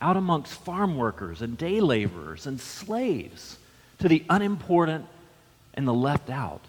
out 0.00 0.16
amongst 0.16 0.52
farm 0.52 0.96
workers 0.96 1.42
and 1.42 1.58
day 1.58 1.80
laborers 1.80 2.46
and 2.46 2.60
slaves, 2.60 3.58
to 3.98 4.08
the 4.08 4.24
unimportant 4.30 5.06
and 5.74 5.86
the 5.86 5.94
left 5.94 6.30
out. 6.30 6.62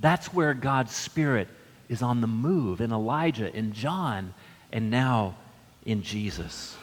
That's 0.00 0.32
where 0.34 0.54
God's 0.54 0.94
Spirit 0.94 1.48
is 1.88 2.02
on 2.02 2.20
the 2.20 2.26
move 2.26 2.80
in 2.80 2.92
Elijah, 2.92 3.54
in 3.54 3.72
John, 3.72 4.34
and 4.72 4.90
now 4.90 5.36
in 5.84 6.02
Jesus. 6.02 6.76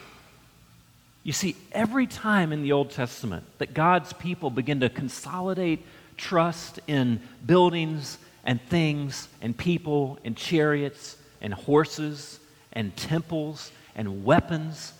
You 1.22 1.32
see, 1.32 1.56
every 1.72 2.06
time 2.06 2.52
in 2.52 2.62
the 2.62 2.72
Old 2.72 2.90
Testament 2.90 3.44
that 3.58 3.74
God's 3.74 4.12
people 4.14 4.50
begin 4.50 4.80
to 4.80 4.88
consolidate 4.88 5.84
trust 6.16 6.80
in 6.86 7.20
buildings 7.44 8.18
and 8.44 8.60
things 8.68 9.28
and 9.42 9.56
people 9.56 10.18
and 10.24 10.36
chariots 10.36 11.16
and 11.40 11.52
horses 11.52 12.40
and 12.72 12.96
temples 12.96 13.70
and 13.94 14.24
weapons, 14.24 14.92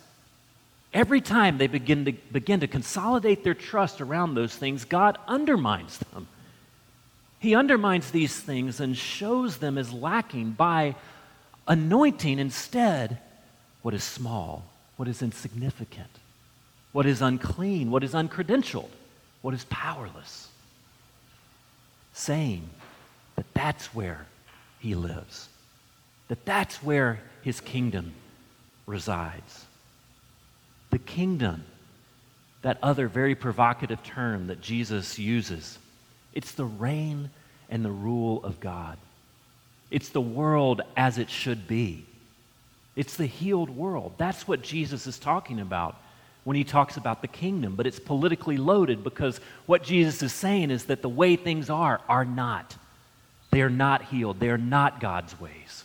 every 0.93 1.21
time 1.21 1.57
they 1.57 1.67
begin 1.67 2.05
to, 2.05 2.11
begin 2.11 2.59
to 2.59 2.67
consolidate 2.67 3.43
their 3.43 3.53
trust 3.55 3.99
around 3.99 4.35
those 4.35 4.55
things, 4.55 4.85
God 4.85 5.17
undermines 5.27 5.97
them. 5.97 6.27
He 7.39 7.55
undermines 7.55 8.11
these 8.11 8.39
things 8.39 8.79
and 8.79 8.95
shows 8.95 9.57
them 9.57 9.79
as 9.79 9.91
lacking 9.91 10.51
by 10.51 10.95
anointing 11.67 12.37
instead 12.37 13.19
what 13.81 13.93
is 13.93 14.03
small 14.03 14.65
what 15.01 15.07
is 15.07 15.23
insignificant, 15.23 16.11
what 16.91 17.07
is 17.07 17.23
unclean, 17.23 17.89
what 17.89 18.03
is 18.03 18.13
uncredentialed, 18.13 18.91
what 19.41 19.51
is 19.51 19.65
powerless. 19.65 20.47
Saying 22.13 22.69
that 23.35 23.51
that's 23.55 23.87
where 23.95 24.27
he 24.79 24.93
lives, 24.93 25.49
that 26.27 26.45
that's 26.45 26.83
where 26.83 27.19
his 27.41 27.59
kingdom 27.61 28.13
resides. 28.85 29.65
The 30.91 30.99
kingdom, 30.99 31.63
that 32.61 32.77
other 32.83 33.07
very 33.07 33.33
provocative 33.33 34.03
term 34.03 34.45
that 34.47 34.61
Jesus 34.61 35.17
uses, 35.17 35.79
it's 36.31 36.51
the 36.51 36.65
reign 36.65 37.31
and 37.71 37.83
the 37.83 37.89
rule 37.89 38.43
of 38.43 38.59
God. 38.59 38.99
It's 39.89 40.09
the 40.09 40.21
world 40.21 40.81
as 40.95 41.17
it 41.17 41.31
should 41.31 41.67
be. 41.67 42.05
It's 42.95 43.15
the 43.15 43.25
healed 43.25 43.69
world. 43.69 44.13
That's 44.17 44.47
what 44.47 44.61
Jesus 44.61 45.07
is 45.07 45.17
talking 45.17 45.59
about 45.59 45.95
when 46.43 46.57
he 46.57 46.63
talks 46.63 46.97
about 46.97 47.21
the 47.21 47.27
kingdom, 47.27 47.75
but 47.75 47.85
it's 47.85 47.99
politically 47.99 48.57
loaded 48.57 49.03
because 49.03 49.39
what 49.67 49.83
Jesus 49.83 50.23
is 50.23 50.33
saying 50.33 50.71
is 50.71 50.85
that 50.85 51.01
the 51.01 51.09
way 51.09 51.35
things 51.35 51.69
are 51.69 52.01
are 52.09 52.25
not. 52.25 52.75
They 53.51 53.61
are 53.61 53.69
not 53.69 54.03
healed. 54.05 54.39
They 54.39 54.49
are 54.49 54.57
not 54.57 54.99
God's 54.99 55.39
ways. 55.39 55.83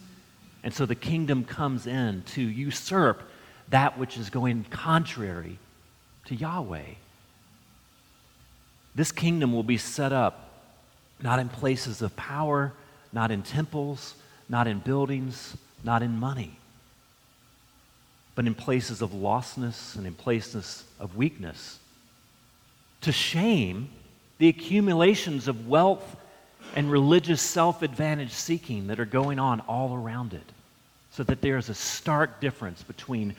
And 0.63 0.73
so 0.73 0.87
the 0.87 0.95
kingdom 0.95 1.45
comes 1.45 1.87
in 1.87 2.23
to 2.29 2.43
usurp 2.43 3.23
that 3.69 3.99
which 3.99 4.17
is 4.17 4.31
going 4.31 4.65
contrary 4.71 5.59
to 6.27 6.35
Yahweh. 6.35 6.95
This 8.95 9.13
kingdom 9.13 9.53
will 9.53 9.63
be 9.63 9.77
set 9.77 10.13
up 10.13 10.51
not 11.23 11.39
in 11.39 11.49
places 11.49 12.03
of 12.03 12.17
power, 12.17 12.73
not 13.13 13.31
in 13.31 13.43
temples, 13.43 14.15
not 14.49 14.67
in 14.67 14.79
buildings, 14.79 15.57
not 15.85 16.03
in 16.03 16.19
money, 16.19 16.59
but 18.37 18.47
in 18.47 18.55
places 18.55 19.03
of 19.03 19.11
lostness 19.11 19.97
and 19.97 20.07
in 20.07 20.15
places 20.15 20.85
of 21.01 21.17
weakness. 21.17 21.81
To 23.01 23.11
shame 23.11 23.89
the 24.39 24.49
accumulations 24.49 25.49
of 25.49 25.67
wealth 25.67 26.17
and 26.77 26.93
religious 26.93 27.41
self 27.41 27.83
advantage 27.83 28.33
seeking 28.33 28.89
that 28.89 29.01
are 29.01 29.07
going 29.07 29.39
on 29.39 29.61
all 29.61 29.95
around 29.95 30.35
it. 30.35 30.53
So 31.13 31.25
that 31.25 31.41
there 31.41 31.57
is 31.57 31.71
a 31.71 31.75
stark 31.75 32.41
difference 32.41 32.83
between 32.83 33.35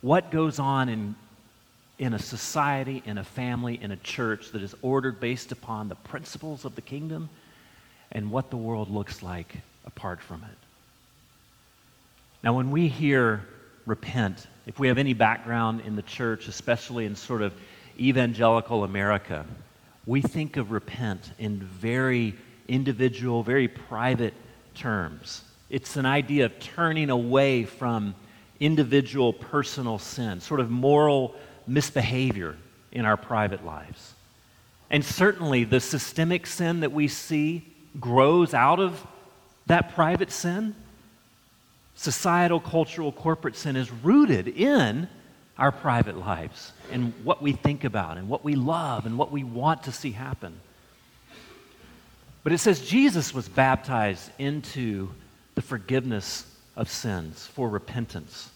what 0.00 0.32
goes 0.32 0.58
on 0.58 0.88
in, 0.88 1.14
in 2.00 2.12
a 2.12 2.18
society, 2.18 3.04
in 3.06 3.18
a 3.18 3.24
family, 3.24 3.78
in 3.80 3.92
a 3.92 3.96
church 3.96 4.50
that 4.50 4.62
is 4.62 4.74
ordered 4.82 5.20
based 5.20 5.52
upon 5.52 5.88
the 5.88 5.94
principles 5.94 6.64
of 6.64 6.74
the 6.74 6.80
kingdom 6.80 7.28
and 8.10 8.32
what 8.32 8.50
the 8.50 8.56
world 8.56 8.90
looks 8.90 9.22
like 9.22 9.58
apart 9.86 10.20
from 10.20 10.42
it. 10.42 10.56
Now, 12.42 12.54
when 12.54 12.72
we 12.72 12.88
hear 12.88 13.44
repent, 13.86 14.46
if 14.66 14.78
we 14.78 14.88
have 14.88 14.98
any 14.98 15.14
background 15.14 15.82
in 15.82 15.96
the 15.96 16.02
church, 16.02 16.48
especially 16.48 17.06
in 17.06 17.16
sort 17.16 17.42
of 17.42 17.52
evangelical 17.98 18.84
America, 18.84 19.44
we 20.06 20.20
think 20.20 20.56
of 20.56 20.70
repent 20.70 21.32
in 21.38 21.58
very 21.58 22.34
individual, 22.68 23.42
very 23.42 23.68
private 23.68 24.34
terms. 24.74 25.42
It's 25.68 25.96
an 25.96 26.06
idea 26.06 26.46
of 26.46 26.58
turning 26.58 27.10
away 27.10 27.64
from 27.64 28.14
individual 28.58 29.32
personal 29.32 29.98
sin, 29.98 30.40
sort 30.40 30.60
of 30.60 30.70
moral 30.70 31.34
misbehavior 31.66 32.56
in 32.92 33.04
our 33.04 33.16
private 33.16 33.64
lives. 33.64 34.14
And 34.90 35.04
certainly 35.04 35.64
the 35.64 35.80
systemic 35.80 36.46
sin 36.46 36.80
that 36.80 36.92
we 36.92 37.08
see 37.08 37.66
grows 37.98 38.54
out 38.54 38.80
of 38.80 39.06
that 39.66 39.94
private 39.94 40.32
sin. 40.32 40.74
Societal, 42.00 42.60
cultural, 42.60 43.12
corporate 43.12 43.54
sin 43.54 43.76
is 43.76 43.90
rooted 43.90 44.48
in 44.48 45.06
our 45.58 45.70
private 45.70 46.16
lives 46.16 46.72
and 46.90 47.12
what 47.24 47.42
we 47.42 47.52
think 47.52 47.84
about 47.84 48.16
and 48.16 48.26
what 48.26 48.42
we 48.42 48.54
love 48.54 49.04
and 49.04 49.18
what 49.18 49.30
we 49.30 49.44
want 49.44 49.82
to 49.82 49.92
see 49.92 50.10
happen. 50.10 50.58
But 52.42 52.54
it 52.54 52.58
says 52.58 52.88
Jesus 52.88 53.34
was 53.34 53.50
baptized 53.50 54.30
into 54.38 55.10
the 55.56 55.60
forgiveness 55.60 56.46
of 56.74 56.88
sins 56.88 57.46
for 57.48 57.68
repentance. 57.68 58.48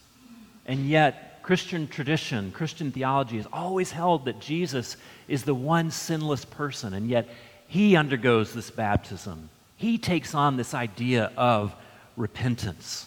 And 0.64 0.88
yet, 0.88 1.42
Christian 1.42 1.86
tradition, 1.86 2.50
Christian 2.50 2.92
theology 2.92 3.36
has 3.36 3.46
always 3.52 3.90
held 3.90 4.24
that 4.24 4.40
Jesus 4.40 4.96
is 5.28 5.42
the 5.42 5.54
one 5.54 5.90
sinless 5.90 6.46
person, 6.46 6.94
and 6.94 7.10
yet 7.10 7.28
he 7.68 7.94
undergoes 7.94 8.54
this 8.54 8.70
baptism. 8.70 9.50
He 9.76 9.98
takes 9.98 10.34
on 10.34 10.56
this 10.56 10.72
idea 10.72 11.30
of 11.36 11.74
repentance, 12.16 13.04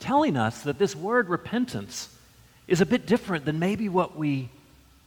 telling 0.00 0.36
us 0.36 0.62
that 0.62 0.78
this 0.78 0.96
word 0.96 1.28
repentance 1.28 2.08
is 2.66 2.80
a 2.80 2.86
bit 2.86 3.06
different 3.06 3.44
than 3.44 3.58
maybe 3.58 3.88
what 3.88 4.16
we 4.16 4.48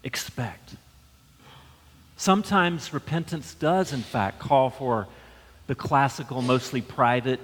expect. 0.04 0.76
Sometimes 2.16 2.94
repentance 2.94 3.56
does, 3.56 3.92
in 3.92 4.02
fact, 4.02 4.40
call 4.40 4.70
for 4.70 5.08
the 5.68 5.76
classical, 5.76 6.42
mostly 6.42 6.82
private 6.82 7.40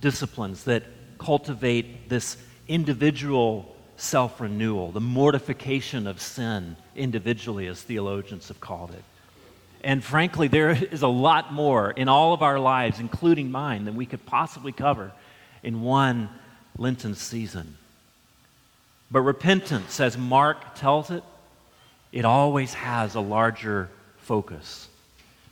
disciplines 0.00 0.64
that 0.64 0.82
cultivate 1.18 2.08
this 2.08 2.36
individual 2.66 3.74
self 3.96 4.40
renewal, 4.40 4.90
the 4.90 5.00
mortification 5.00 6.06
of 6.06 6.20
sin 6.20 6.76
individually, 6.96 7.66
as 7.66 7.80
theologians 7.82 8.48
have 8.48 8.60
called 8.60 8.90
it. 8.90 9.04
And 9.82 10.02
frankly, 10.02 10.48
there 10.48 10.70
is 10.70 11.02
a 11.02 11.08
lot 11.08 11.52
more 11.52 11.90
in 11.90 12.08
all 12.08 12.32
of 12.32 12.42
our 12.42 12.58
lives, 12.58 13.00
including 13.00 13.50
mine, 13.50 13.84
than 13.84 13.96
we 13.96 14.06
could 14.06 14.24
possibly 14.24 14.72
cover 14.72 15.12
in 15.62 15.82
one 15.82 16.28
Lenten 16.78 17.14
season. 17.14 17.76
But 19.10 19.20
repentance, 19.20 20.00
as 20.00 20.18
Mark 20.18 20.74
tells 20.74 21.10
it, 21.10 21.22
it 22.12 22.24
always 22.24 22.74
has 22.74 23.14
a 23.14 23.20
larger 23.20 23.88
focus. 24.18 24.88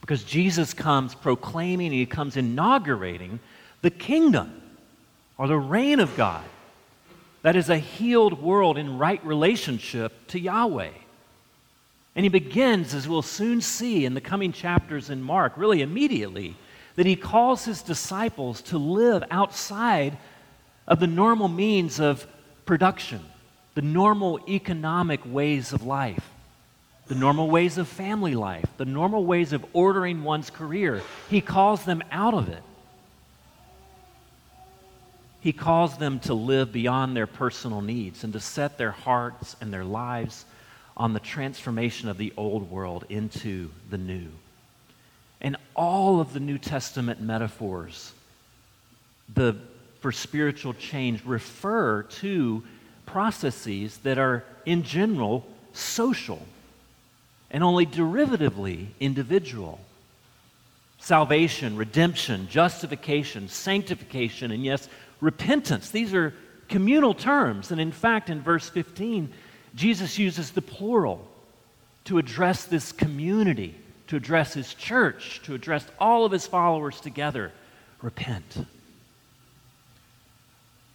Because 0.01 0.25
Jesus 0.25 0.75
comes 0.75 1.15
proclaiming, 1.15 1.93
he 1.93 2.07
comes 2.07 2.37
inaugurating 2.37 3.39
the 3.83 3.91
kingdom 3.91 4.61
or 5.39 5.47
the 5.47 5.59
reign 5.59 6.01
of 6.01 6.17
God. 6.17 6.45
That 7.43 7.57
is 7.57 7.71
a 7.71 7.79
healed 7.79 8.41
world 8.41 8.79
in 8.79 8.99
right 8.99 9.25
relationship 9.25 10.13
to 10.29 10.41
Yahweh. 10.41 10.91
And 12.15 12.25
he 12.25 12.29
begins, 12.29 12.95
as 12.95 13.09
we'll 13.09 13.23
soon 13.23 13.61
see 13.61 14.05
in 14.05 14.15
the 14.15 14.21
coming 14.21 14.53
chapters 14.53 15.11
in 15.11 15.23
Mark, 15.23 15.55
really 15.57 15.83
immediately, 15.83 16.57
that 16.97 17.07
he 17.07 17.17
calls 17.17 17.65
his 17.65 17.83
disciples 17.83 18.61
to 18.63 18.79
live 18.79 19.25
outside 19.31 20.19
of 20.87 21.01
the 21.01 21.07
normal 21.07 21.49
means 21.49 22.01
of 22.01 22.27
production 22.65 23.21
the 23.75 23.83
normal 23.83 24.39
economic 24.49 25.21
ways 25.25 25.73
of 25.73 25.83
life, 25.83 26.29
the 27.07 27.15
normal 27.15 27.49
ways 27.49 27.79
of 27.79 27.89
family 27.89 28.35
life, 28.35 28.67
the 28.77 28.85
normal 28.85 29.25
ways 29.25 29.53
of 29.55 29.65
ordering 29.73 30.23
one's 30.23 30.51
career. 30.51 31.03
He 31.31 31.41
calls 31.41 31.85
them 31.85 32.03
out 32.11 32.35
of 32.35 32.51
it. 32.51 32.63
He 35.41 35.53
calls 35.53 35.97
them 35.97 36.21
to 36.21 36.35
live 36.35 36.71
beyond 36.71 37.17
their 37.17 37.27
personal 37.27 37.81
needs 37.81 38.25
and 38.25 38.33
to 38.35 38.41
set 38.41 38.79
their 38.79 38.93
hearts 38.93 39.57
and 39.61 39.73
their 39.73 39.85
lives 39.85 40.45
on 40.97 41.15
the 41.15 41.21
transformation 41.21 42.09
of 42.09 42.19
the 42.19 42.33
old 42.37 42.71
world 42.71 43.07
into 43.09 43.71
the 43.91 43.99
new. 43.99 44.29
And 45.41 45.57
all 45.75 46.21
of 46.21 46.33
the 46.33 46.41
New 46.41 46.59
Testament 46.59 47.21
metaphors 47.21 48.13
the, 49.35 49.57
for 50.03 50.13
spiritual 50.13 50.75
change 50.75 51.25
refer 51.25 52.03
to 52.03 52.63
processes 53.07 53.99
that 53.99 54.19
are, 54.19 54.45
in 54.67 54.83
general, 54.83 55.47
social 55.73 56.45
and 57.53 57.63
only 57.63 57.87
derivatively 57.87 58.89
individual. 58.99 59.79
Salvation, 60.99 61.77
redemption, 61.77 62.49
justification, 62.49 63.49
sanctification, 63.49 64.51
and 64.51 64.65
yes, 64.65 64.89
repentance. 65.21 65.91
These 65.91 66.15
are 66.15 66.35
communal 66.69 67.15
terms. 67.15 67.71
And 67.71 67.81
in 67.81 67.93
fact, 67.93 68.31
in 68.31 68.41
verse 68.41 68.69
15, 68.69 69.33
Jesus 69.75 70.19
uses 70.19 70.51
the 70.51 70.63
plural 70.63 71.27
to 72.05 72.19
address 72.19 72.65
this 72.65 72.91
community, 72.91 73.75
to 74.09 74.17
address 74.17 74.55
his 74.55 74.75
church, 74.75 75.41
to 75.45 75.55
address 75.55 75.87
all 76.01 76.25
of 76.25 76.33
his 76.33 76.47
followers 76.47 77.01
together. 77.01 77.53
Repent. 78.01 78.67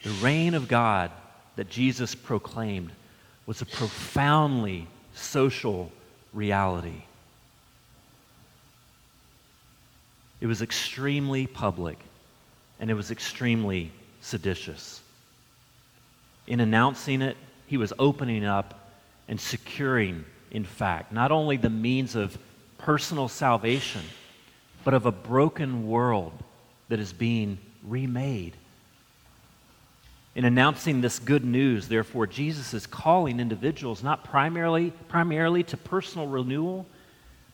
The 0.04 0.10
reign 0.22 0.54
of 0.54 0.68
God 0.68 1.12
that 1.56 1.70
Jesus 1.70 2.16
proclaimed 2.16 2.92
was 3.46 3.62
a 3.62 3.66
profoundly 3.66 4.88
social 5.16 5.92
reality. 6.34 7.04
It 10.40 10.48
was 10.48 10.62
extremely 10.62 11.48
public 11.48 11.98
and 12.80 12.92
it 12.92 12.94
was 12.94 13.10
extremely 13.10 13.92
seditious. 14.22 15.02
In 16.46 16.60
announcing 16.60 17.22
it, 17.22 17.38
he 17.66 17.78
was 17.78 17.92
opening 17.98 18.46
up 18.46 18.92
and 19.28 19.40
securing, 19.40 20.24
in 20.52 20.64
fact, 20.64 21.12
not 21.12 21.32
only 21.32 21.58
the 21.58 21.70
means 21.70 22.16
of 22.16 22.38
personal 22.78 23.28
salvation, 23.28 24.02
but 24.84 24.94
of 24.94 25.06
a 25.06 25.12
broken 25.12 25.88
world 25.88 26.34
that 26.88 27.00
is 27.00 27.12
being 27.12 27.58
remade 27.84 28.54
in 30.38 30.46
announcing 30.46 31.02
this 31.02 31.18
good 31.18 31.44
news, 31.44 31.88
therefore, 31.88 32.28
Jesus 32.28 32.76
is 32.76 32.86
calling 32.86 33.40
individuals 33.40 34.04
not 34.04 34.24
primarily, 34.24 34.92
primarily 35.08 35.64
to 35.64 35.78
personal 35.78 36.28
renewal, 36.28 36.86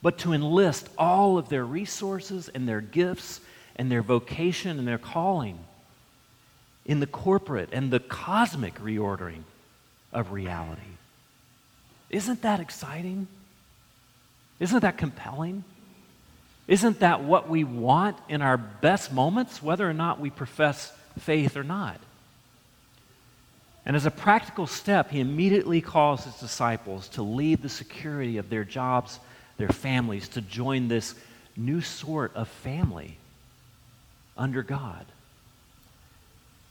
but 0.01 0.17
to 0.17 0.33
enlist 0.33 0.89
all 0.97 1.37
of 1.37 1.47
their 1.47 1.63
resources 1.63 2.49
and 2.49 2.67
their 2.67 2.81
gifts 2.81 3.39
and 3.77 3.89
their 3.89 4.01
vocation 4.01 4.79
and 4.79 4.85
their 4.85 4.97
calling 4.97 5.57
in 6.85 6.99
the 6.99 7.07
corporate 7.07 7.69
and 7.71 7.89
the 7.89 8.01
cosmic 8.01 8.75
reordering 8.81 9.43
of 10.11 10.33
reality. 10.33 10.81
Isn't 12.09 12.41
that 12.41 12.59
exciting? 12.59 13.29
Isn't 14.59 14.81
that 14.81 14.97
compelling? 14.97 15.63
Isn't 16.67 16.99
that 16.99 17.23
what 17.23 17.47
we 17.47 17.63
want 17.63 18.17
in 18.27 18.41
our 18.41 18.57
best 18.57 19.13
moments, 19.13 19.63
whether 19.63 19.89
or 19.89 19.93
not 19.93 20.19
we 20.19 20.29
profess 20.29 20.91
faith 21.17 21.55
or 21.55 21.63
not? 21.63 21.97
And 23.85 23.95
as 23.95 24.05
a 24.05 24.11
practical 24.11 24.65
step, 24.65 25.11
he 25.11 25.19
immediately 25.19 25.81
calls 25.81 26.23
his 26.23 26.35
disciples 26.35 27.09
to 27.09 27.21
leave 27.21 27.61
the 27.61 27.69
security 27.69 28.37
of 28.37 28.49
their 28.49 28.63
jobs, 28.63 29.19
their 29.57 29.69
families, 29.69 30.29
to 30.29 30.41
join 30.41 30.87
this 30.87 31.15
new 31.57 31.81
sort 31.81 32.33
of 32.35 32.47
family 32.47 33.17
under 34.37 34.63
God. 34.63 35.05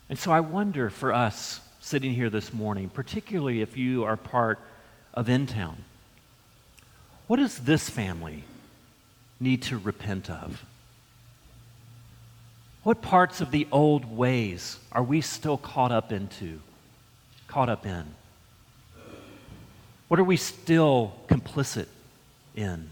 And 0.08 0.18
so 0.18 0.32
I 0.32 0.40
wonder 0.40 0.90
for 0.90 1.12
us 1.12 1.60
sitting 1.80 2.14
here 2.14 2.30
this 2.30 2.52
morning, 2.52 2.88
particularly 2.88 3.60
if 3.60 3.76
you 3.76 4.04
are 4.04 4.16
part 4.16 4.58
of 5.14 5.28
In 5.28 5.46
Town, 5.46 5.76
what 7.26 7.36
does 7.36 7.58
this 7.58 7.88
family 7.90 8.44
need 9.38 9.62
to 9.62 9.78
repent 9.78 10.30
of? 10.30 10.64
What 12.82 13.00
parts 13.02 13.40
of 13.40 13.50
the 13.50 13.68
old 13.70 14.16
ways 14.16 14.78
are 14.90 15.02
we 15.02 15.20
still 15.20 15.56
caught 15.56 15.92
up 15.92 16.10
into? 16.10 16.60
Caught 17.52 17.68
up 17.68 17.84
in? 17.84 18.06
What 20.08 20.18
are 20.18 20.24
we 20.24 20.38
still 20.38 21.12
complicit 21.28 21.84
in? 22.56 22.88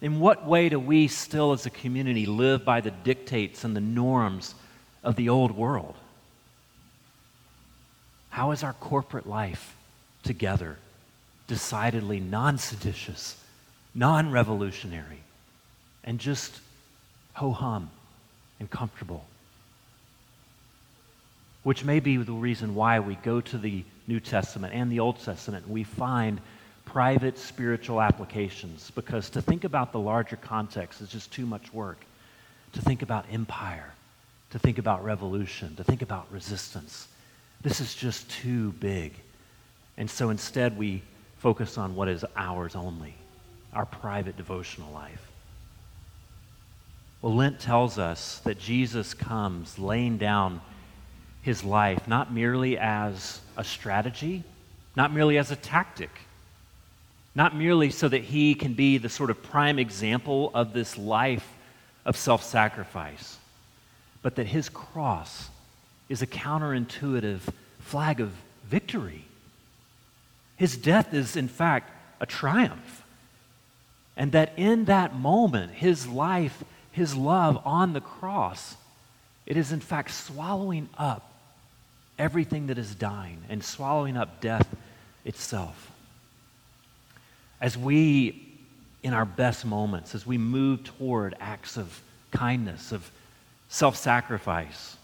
In 0.00 0.18
what 0.18 0.44
way 0.44 0.68
do 0.68 0.80
we 0.80 1.06
still, 1.06 1.52
as 1.52 1.64
a 1.64 1.70
community, 1.70 2.26
live 2.26 2.64
by 2.64 2.80
the 2.80 2.90
dictates 2.90 3.62
and 3.62 3.76
the 3.76 3.80
norms 3.80 4.56
of 5.04 5.14
the 5.14 5.28
old 5.28 5.52
world? 5.52 5.94
How 8.30 8.50
is 8.50 8.64
our 8.64 8.72
corporate 8.72 9.28
life 9.28 9.76
together 10.24 10.76
decidedly 11.46 12.18
non 12.18 12.58
seditious, 12.58 13.40
non 13.94 14.32
revolutionary, 14.32 15.20
and 16.02 16.18
just 16.18 16.58
ho 17.34 17.52
hum 17.52 17.90
and 18.58 18.68
comfortable? 18.68 19.24
Which 21.66 21.82
may 21.82 21.98
be 21.98 22.16
the 22.16 22.32
reason 22.32 22.76
why 22.76 23.00
we 23.00 23.16
go 23.16 23.40
to 23.40 23.58
the 23.58 23.82
New 24.06 24.20
Testament 24.20 24.72
and 24.72 24.88
the 24.88 25.00
Old 25.00 25.18
Testament 25.18 25.64
and 25.64 25.74
we 25.74 25.82
find 25.82 26.40
private 26.84 27.36
spiritual 27.36 28.00
applications 28.00 28.92
because 28.92 29.30
to 29.30 29.42
think 29.42 29.64
about 29.64 29.90
the 29.90 29.98
larger 29.98 30.36
context 30.36 31.00
is 31.00 31.08
just 31.08 31.32
too 31.32 31.44
much 31.44 31.74
work. 31.74 31.98
To 32.74 32.82
think 32.82 33.02
about 33.02 33.26
empire, 33.32 33.92
to 34.50 34.60
think 34.60 34.78
about 34.78 35.02
revolution, 35.02 35.74
to 35.74 35.82
think 35.82 36.02
about 36.02 36.30
resistance. 36.30 37.08
This 37.62 37.80
is 37.80 37.96
just 37.96 38.30
too 38.30 38.70
big. 38.78 39.14
And 39.96 40.08
so 40.08 40.30
instead, 40.30 40.78
we 40.78 41.02
focus 41.38 41.78
on 41.78 41.96
what 41.96 42.06
is 42.06 42.24
ours 42.36 42.76
only 42.76 43.16
our 43.72 43.86
private 43.86 44.36
devotional 44.36 44.92
life. 44.92 45.32
Well, 47.22 47.34
Lent 47.34 47.58
tells 47.58 47.98
us 47.98 48.38
that 48.44 48.60
Jesus 48.60 49.14
comes 49.14 49.80
laying 49.80 50.16
down 50.16 50.60
his 51.46 51.64
life 51.64 52.06
not 52.06 52.32
merely 52.32 52.76
as 52.76 53.40
a 53.56 53.64
strategy, 53.64 54.44
not 54.94 55.12
merely 55.12 55.38
as 55.38 55.50
a 55.50 55.56
tactic 55.56 56.10
not 57.36 57.54
merely 57.54 57.90
so 57.90 58.08
that 58.08 58.22
he 58.22 58.54
can 58.54 58.72
be 58.72 58.96
the 58.96 59.10
sort 59.10 59.28
of 59.28 59.42
prime 59.42 59.78
example 59.78 60.50
of 60.54 60.72
this 60.72 60.96
life 60.96 61.46
of 62.06 62.16
self 62.16 62.42
sacrifice, 62.42 63.36
but 64.22 64.36
that 64.36 64.46
his 64.46 64.70
cross 64.70 65.50
is 66.08 66.22
a 66.22 66.26
counterintuitive 66.26 67.40
flag 67.78 68.20
of 68.20 68.32
victory. 68.64 69.26
His 70.56 70.78
death 70.78 71.12
is, 71.12 71.36
in 71.36 71.48
fact, 71.48 71.90
a 72.20 72.26
triumph. 72.26 73.02
And 74.16 74.32
that 74.32 74.54
in 74.56 74.86
that 74.86 75.14
moment, 75.14 75.72
his 75.72 76.08
life, 76.08 76.64
his 76.90 77.14
love 77.14 77.60
on 77.66 77.92
the 77.92 78.00
cross, 78.00 78.76
it 79.44 79.58
is, 79.58 79.72
in 79.72 79.80
fact, 79.80 80.10
swallowing 80.10 80.88
up 80.96 81.30
everything 82.18 82.68
that 82.68 82.78
is 82.78 82.94
dying 82.94 83.38
and 83.48 83.62
swallowing 83.62 84.16
up 84.16 84.40
death 84.40 84.68
itself. 85.24 85.90
As 87.60 87.76
we, 87.76 88.48
in 89.02 89.12
our 89.12 89.24
best 89.24 89.64
moments, 89.64 90.14
as 90.14 90.26
we 90.26 90.38
move 90.38 90.84
toward 90.84 91.34
acts 91.40 91.76
of 91.76 92.00
kindness, 92.30 92.92
of 92.92 93.10
self 93.68 93.96
sacrifice, 93.96 94.96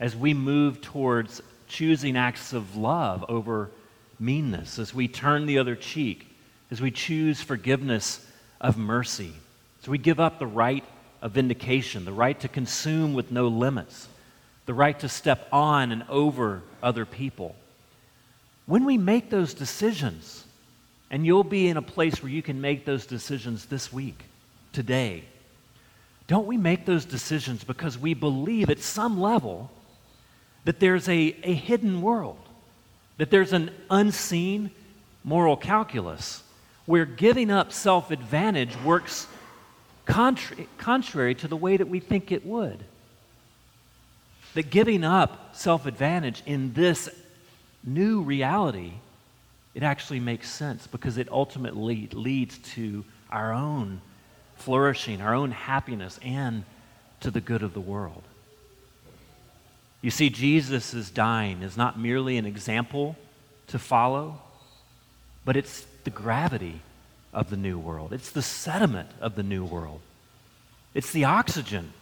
as 0.00 0.14
we 0.14 0.34
move 0.34 0.80
towards 0.80 1.42
choosing 1.66 2.16
acts 2.16 2.52
of 2.52 2.76
love 2.76 3.24
over 3.28 3.70
meanness, 4.18 4.78
as 4.78 4.94
we 4.94 5.08
turn 5.08 5.46
the 5.46 5.58
other 5.58 5.76
cheek, 5.76 6.34
as 6.70 6.80
we 6.80 6.90
choose 6.90 7.40
forgiveness 7.40 8.24
of 8.60 8.76
mercy, 8.76 9.32
as 9.82 9.88
we 9.88 9.98
give 9.98 10.20
up 10.20 10.38
the 10.38 10.46
right 10.46 10.84
of 11.22 11.32
vindication, 11.32 12.04
the 12.04 12.12
right 12.12 12.38
to 12.40 12.48
consume 12.48 13.14
with 13.14 13.30
no 13.30 13.48
limits, 13.48 14.08
the 14.68 14.74
right 14.74 15.00
to 15.00 15.08
step 15.08 15.48
on 15.50 15.92
and 15.92 16.04
over 16.10 16.60
other 16.82 17.06
people. 17.06 17.56
When 18.66 18.84
we 18.84 18.98
make 18.98 19.30
those 19.30 19.54
decisions, 19.54 20.44
and 21.10 21.24
you'll 21.24 21.42
be 21.42 21.68
in 21.68 21.78
a 21.78 21.82
place 21.82 22.22
where 22.22 22.30
you 22.30 22.42
can 22.42 22.60
make 22.60 22.84
those 22.84 23.06
decisions 23.06 23.64
this 23.64 23.90
week, 23.90 24.22
today. 24.74 25.24
Don't 26.26 26.46
we 26.46 26.58
make 26.58 26.84
those 26.84 27.06
decisions 27.06 27.64
because 27.64 27.96
we 27.96 28.12
believe 28.12 28.68
at 28.68 28.80
some 28.80 29.18
level 29.18 29.70
that 30.66 30.80
there's 30.80 31.08
a, 31.08 31.34
a 31.44 31.54
hidden 31.54 32.02
world, 32.02 32.36
that 33.16 33.30
there's 33.30 33.54
an 33.54 33.70
unseen 33.88 34.70
moral 35.24 35.56
calculus 35.56 36.42
where 36.84 37.06
giving 37.06 37.50
up 37.50 37.72
self 37.72 38.10
advantage 38.10 38.76
works 38.84 39.26
contrary, 40.04 40.68
contrary 40.76 41.34
to 41.36 41.48
the 41.48 41.56
way 41.56 41.78
that 41.78 41.88
we 41.88 42.00
think 42.00 42.30
it 42.30 42.44
would? 42.44 42.84
That 44.58 44.70
giving 44.70 45.04
up 45.04 45.54
self 45.54 45.86
advantage 45.86 46.42
in 46.44 46.72
this 46.72 47.08
new 47.84 48.22
reality 48.22 48.94
it 49.72 49.84
actually 49.84 50.18
makes 50.18 50.50
sense 50.50 50.88
because 50.88 51.16
it 51.16 51.30
ultimately 51.30 52.08
leads 52.12 52.58
to 52.74 53.04
our 53.30 53.52
own 53.52 54.00
flourishing, 54.56 55.20
our 55.20 55.32
own 55.32 55.52
happiness, 55.52 56.18
and 56.24 56.64
to 57.20 57.30
the 57.30 57.40
good 57.40 57.62
of 57.62 57.72
the 57.72 57.80
world. 57.80 58.24
You 60.02 60.10
see, 60.10 60.28
Jesus' 60.28 61.08
dying 61.08 61.62
is 61.62 61.76
not 61.76 61.96
merely 61.96 62.36
an 62.36 62.44
example 62.44 63.14
to 63.68 63.78
follow, 63.78 64.40
but 65.44 65.56
it's 65.56 65.86
the 66.02 66.10
gravity 66.10 66.80
of 67.32 67.48
the 67.48 67.56
new 67.56 67.78
world. 67.78 68.12
It's 68.12 68.32
the 68.32 68.42
sediment 68.42 69.10
of 69.20 69.36
the 69.36 69.44
new 69.44 69.64
world. 69.64 70.00
It's 70.94 71.12
the 71.12 71.26
oxygen 71.26 71.92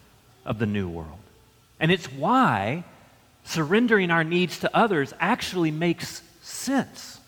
of 0.46 0.58
the 0.58 0.64
new 0.64 0.88
world. 0.88 1.18
And 1.78 1.90
it's 1.90 2.06
why 2.06 2.84
surrendering 3.44 4.10
our 4.10 4.24
needs 4.24 4.60
to 4.60 4.76
others 4.76 5.12
actually 5.20 5.70
makes 5.70 6.22
sense. 6.42 7.20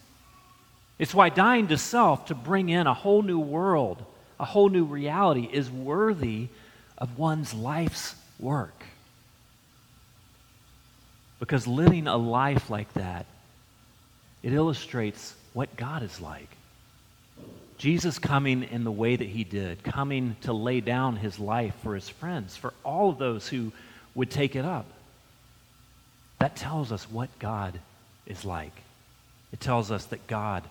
It's 0.98 1.14
why 1.14 1.28
dying 1.28 1.68
to 1.68 1.78
self 1.78 2.26
to 2.26 2.34
bring 2.34 2.68
in 2.68 2.86
a 2.86 2.94
whole 2.94 3.22
new 3.22 3.38
world, 3.38 4.04
a 4.40 4.44
whole 4.44 4.68
new 4.68 4.84
reality, 4.84 5.48
is 5.50 5.70
worthy 5.70 6.48
of 6.96 7.18
one's 7.18 7.54
life's 7.54 8.14
work. 8.38 8.84
Because 11.38 11.66
living 11.66 12.08
a 12.08 12.16
life 12.16 12.68
like 12.68 12.92
that, 12.94 13.26
it 14.42 14.52
illustrates 14.52 15.34
what 15.52 15.76
God 15.76 16.02
is 16.02 16.20
like. 16.20 16.48
Jesus 17.76 18.18
coming 18.18 18.64
in 18.64 18.82
the 18.82 18.90
way 18.90 19.14
that 19.14 19.28
he 19.28 19.44
did, 19.44 19.84
coming 19.84 20.34
to 20.42 20.52
lay 20.52 20.80
down 20.80 21.14
his 21.14 21.38
life 21.38 21.74
for 21.84 21.94
his 21.94 22.08
friends, 22.08 22.56
for 22.56 22.74
all 22.84 23.10
of 23.10 23.18
those 23.18 23.46
who 23.46 23.72
would 24.18 24.30
take 24.32 24.56
it 24.56 24.64
up. 24.64 24.84
That 26.40 26.56
tells 26.56 26.90
us 26.90 27.08
what 27.08 27.30
God 27.38 27.78
is 28.26 28.44
like. 28.44 28.72
It 29.52 29.60
tells 29.60 29.92
us 29.92 30.06
that 30.06 30.26
God 30.26 30.64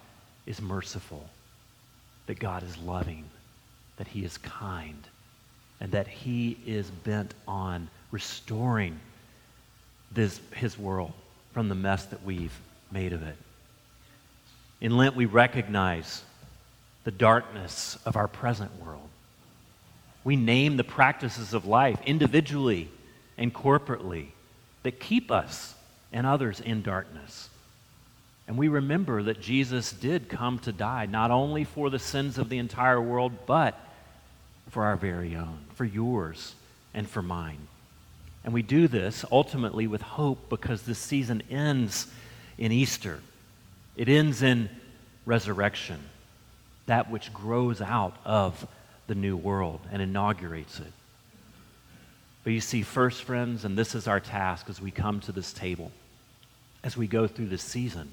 is 0.45 0.61
merciful, 0.61 1.25
that 2.25 2.39
God 2.39 2.61
is 2.63 2.77
loving, 2.77 3.23
that 3.95 4.07
He 4.09 4.25
is 4.25 4.37
kind, 4.37 5.01
and 5.79 5.93
that 5.93 6.09
He 6.09 6.57
is 6.65 6.89
bent 6.89 7.33
on 7.47 7.87
restoring 8.11 8.99
this, 10.11 10.41
His 10.53 10.77
world 10.77 11.13
from 11.53 11.69
the 11.69 11.75
mess 11.75 12.03
that 12.07 12.25
we've 12.25 12.59
made 12.91 13.13
of 13.13 13.23
it. 13.23 13.37
In 14.81 14.97
Lent, 14.97 15.15
we 15.15 15.25
recognize 15.25 16.21
the 17.05 17.11
darkness 17.11 17.97
of 18.05 18.17
our 18.17 18.27
present 18.27 18.71
world. 18.83 19.07
We 20.25 20.35
name 20.35 20.75
the 20.75 20.83
practices 20.83 21.53
of 21.53 21.65
life 21.65 21.97
individually 22.05 22.89
and 23.37 23.53
corporately 23.53 24.27
that 24.83 24.99
keep 24.99 25.31
us 25.31 25.75
and 26.11 26.25
others 26.25 26.59
in 26.59 26.81
darkness. 26.81 27.49
And 28.47 28.57
we 28.57 28.69
remember 28.69 29.23
that 29.23 29.41
Jesus 29.41 29.91
did 29.91 30.29
come 30.29 30.59
to 30.59 30.71
die, 30.71 31.05
not 31.05 31.31
only 31.31 31.65
for 31.65 31.89
the 31.89 31.99
sins 31.99 32.37
of 32.37 32.49
the 32.49 32.57
entire 32.57 33.01
world, 33.01 33.33
but 33.45 33.77
for 34.69 34.85
our 34.85 34.95
very 34.95 35.35
own, 35.35 35.59
for 35.75 35.85
yours 35.85 36.55
and 36.93 37.07
for 37.09 37.21
mine. 37.21 37.67
And 38.45 38.53
we 38.53 38.61
do 38.61 38.87
this 38.87 39.25
ultimately 39.29 39.87
with 39.87 40.01
hope 40.01 40.49
because 40.49 40.83
this 40.83 40.99
season 40.99 41.43
ends 41.49 42.07
in 42.57 42.71
Easter. 42.71 43.19
It 43.97 44.07
ends 44.07 44.41
in 44.41 44.69
resurrection, 45.25 45.99
that 46.85 47.11
which 47.11 47.33
grows 47.33 47.81
out 47.81 48.15
of 48.23 48.65
the 49.07 49.15
new 49.15 49.35
world 49.35 49.81
and 49.91 50.01
inaugurates 50.01 50.79
it. 50.79 50.93
But 52.47 52.53
you 52.53 52.61
see, 52.61 52.81
first, 52.81 53.23
friends, 53.23 53.65
and 53.65 53.77
this 53.77 53.93
is 53.93 54.07
our 54.07 54.21
task 54.21 54.69
as 54.69 54.79
we 54.79 54.89
come 54.89 55.19
to 55.19 55.33
this 55.33 55.51
table, 55.51 55.91
as 56.81 56.95
we 56.95 57.05
go 57.05 57.27
through 57.27 57.47
this 57.47 57.61
season 57.61 58.09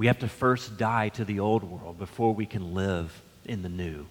we 0.00 0.06
have 0.06 0.18
to 0.20 0.28
first 0.28 0.78
die 0.78 1.10
to 1.10 1.26
the 1.26 1.40
old 1.40 1.62
world 1.62 1.98
before 1.98 2.32
we 2.32 2.46
can 2.46 2.72
live 2.72 3.20
in 3.44 3.60
the 3.60 3.68
new. 3.68 4.06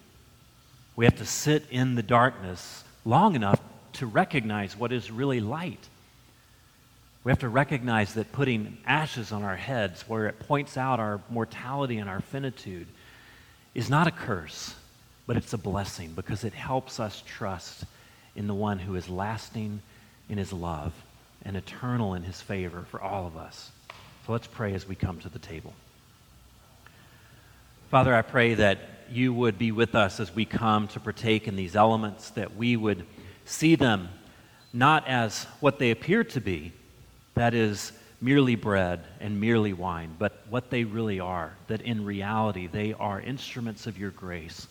We 0.94 1.04
have 1.04 1.16
to 1.16 1.26
sit 1.26 1.64
in 1.68 1.96
the 1.96 2.02
darkness 2.02 2.84
long 3.04 3.34
enough 3.34 3.60
to 3.94 4.06
recognize 4.06 4.76
what 4.76 4.92
is 4.92 5.10
really 5.10 5.40
light. 5.40 5.88
We 7.24 7.32
have 7.32 7.40
to 7.40 7.48
recognize 7.48 8.14
that 8.14 8.30
putting 8.30 8.78
ashes 8.86 9.32
on 9.32 9.42
our 9.42 9.56
heads, 9.56 10.02
where 10.08 10.28
it 10.28 10.38
points 10.38 10.76
out 10.76 11.00
our 11.00 11.20
mortality 11.28 11.98
and 11.98 12.08
our 12.08 12.20
finitude, 12.20 12.86
is 13.74 13.90
not 13.90 14.06
a 14.06 14.12
curse, 14.12 14.76
but 15.26 15.36
it's 15.36 15.52
a 15.52 15.58
blessing 15.58 16.12
because 16.14 16.44
it 16.44 16.54
helps 16.54 17.00
us 17.00 17.22
trust 17.26 17.84
in 18.36 18.46
the 18.46 18.54
one 18.54 18.78
who 18.78 18.94
is 18.96 19.08
lasting 19.08 19.82
in 20.28 20.38
his 20.38 20.52
love 20.52 20.92
and 21.44 21.56
eternal 21.56 22.14
in 22.14 22.22
his 22.22 22.40
favor 22.40 22.84
for 22.90 23.00
all 23.00 23.26
of 23.26 23.36
us. 23.36 23.70
So 24.26 24.32
let's 24.32 24.46
pray 24.46 24.74
as 24.74 24.86
we 24.86 24.94
come 24.94 25.18
to 25.20 25.28
the 25.28 25.38
table. 25.38 25.74
Father, 27.90 28.14
I 28.14 28.22
pray 28.22 28.54
that 28.54 28.78
you 29.10 29.34
would 29.34 29.58
be 29.58 29.72
with 29.72 29.94
us 29.94 30.20
as 30.20 30.34
we 30.34 30.44
come 30.44 30.86
to 30.88 31.00
partake 31.00 31.48
in 31.48 31.56
these 31.56 31.74
elements, 31.74 32.30
that 32.30 32.56
we 32.56 32.76
would 32.76 33.04
see 33.44 33.74
them 33.74 34.08
not 34.72 35.08
as 35.08 35.44
what 35.58 35.78
they 35.80 35.90
appear 35.90 36.22
to 36.22 36.40
be, 36.40 36.72
that 37.34 37.54
is, 37.54 37.92
merely 38.20 38.54
bread 38.54 39.02
and 39.18 39.40
merely 39.40 39.72
wine, 39.72 40.14
but 40.18 40.44
what 40.50 40.70
they 40.70 40.84
really 40.84 41.18
are, 41.18 41.54
that 41.68 41.80
in 41.80 42.04
reality 42.04 42.66
they 42.66 42.92
are 42.92 43.20
instruments 43.20 43.86
of 43.86 43.98
your 43.98 44.10
grace. 44.10 44.68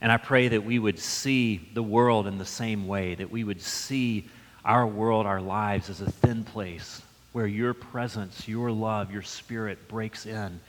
And 0.00 0.12
I 0.12 0.16
pray 0.16 0.48
that 0.48 0.64
we 0.64 0.78
would 0.78 0.98
see 0.98 1.68
the 1.74 1.82
world 1.82 2.26
in 2.26 2.38
the 2.38 2.46
same 2.46 2.86
way, 2.86 3.14
that 3.16 3.30
we 3.30 3.42
would 3.42 3.60
see 3.60 4.28
our 4.64 4.86
world, 4.86 5.26
our 5.26 5.40
lives, 5.40 5.90
as 5.90 6.00
a 6.00 6.10
thin 6.10 6.44
place 6.44 7.02
where 7.32 7.46
your 7.46 7.74
presence, 7.74 8.46
your 8.46 8.70
love, 8.70 9.12
your 9.12 9.22
spirit 9.22 9.88
breaks 9.88 10.26
in 10.26 10.60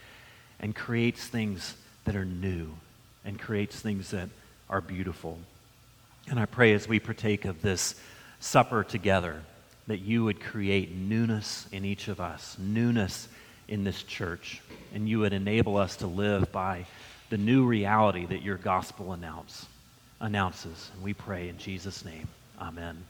and 0.60 0.76
creates 0.76 1.26
things 1.26 1.76
that 2.06 2.16
are 2.16 2.26
new 2.26 2.70
and 3.24 3.40
creates 3.40 3.80
things 3.80 4.12
that 4.12 4.30
are 4.70 4.82
beautiful. 4.82 5.38
And 6.28 6.40
I 6.40 6.46
pray 6.46 6.74
as 6.74 6.88
we 6.88 7.00
partake 7.00 7.46
of 7.46 7.62
this 7.62 7.96
supper 8.40 8.84
together 8.84 9.42
that 9.88 10.00
you 10.00 10.24
would 10.24 10.40
create 10.40 10.96
newness 10.96 11.68
in 11.72 11.86
each 11.86 12.08
of 12.08 12.20
us, 12.20 12.56
newness 12.60 13.28
in 13.68 13.84
this 13.84 14.04
church, 14.04 14.62
and 14.94 15.10
you 15.10 15.20
would 15.20 15.34
enable 15.34 15.78
us 15.78 15.96
to 15.98 16.08
live 16.08 16.52
by 16.52 16.86
the 17.30 17.38
new 17.38 17.66
reality 17.66 18.26
that 18.26 18.42
your 18.42 18.58
gospel 18.58 19.14
announce, 19.14 19.68
announces. 20.20 20.92
And 20.94 21.04
we 21.04 21.14
pray 21.14 21.50
in 21.50 21.58
Jesus' 21.58 22.04
name. 22.04 22.28
Amen. 22.60 23.04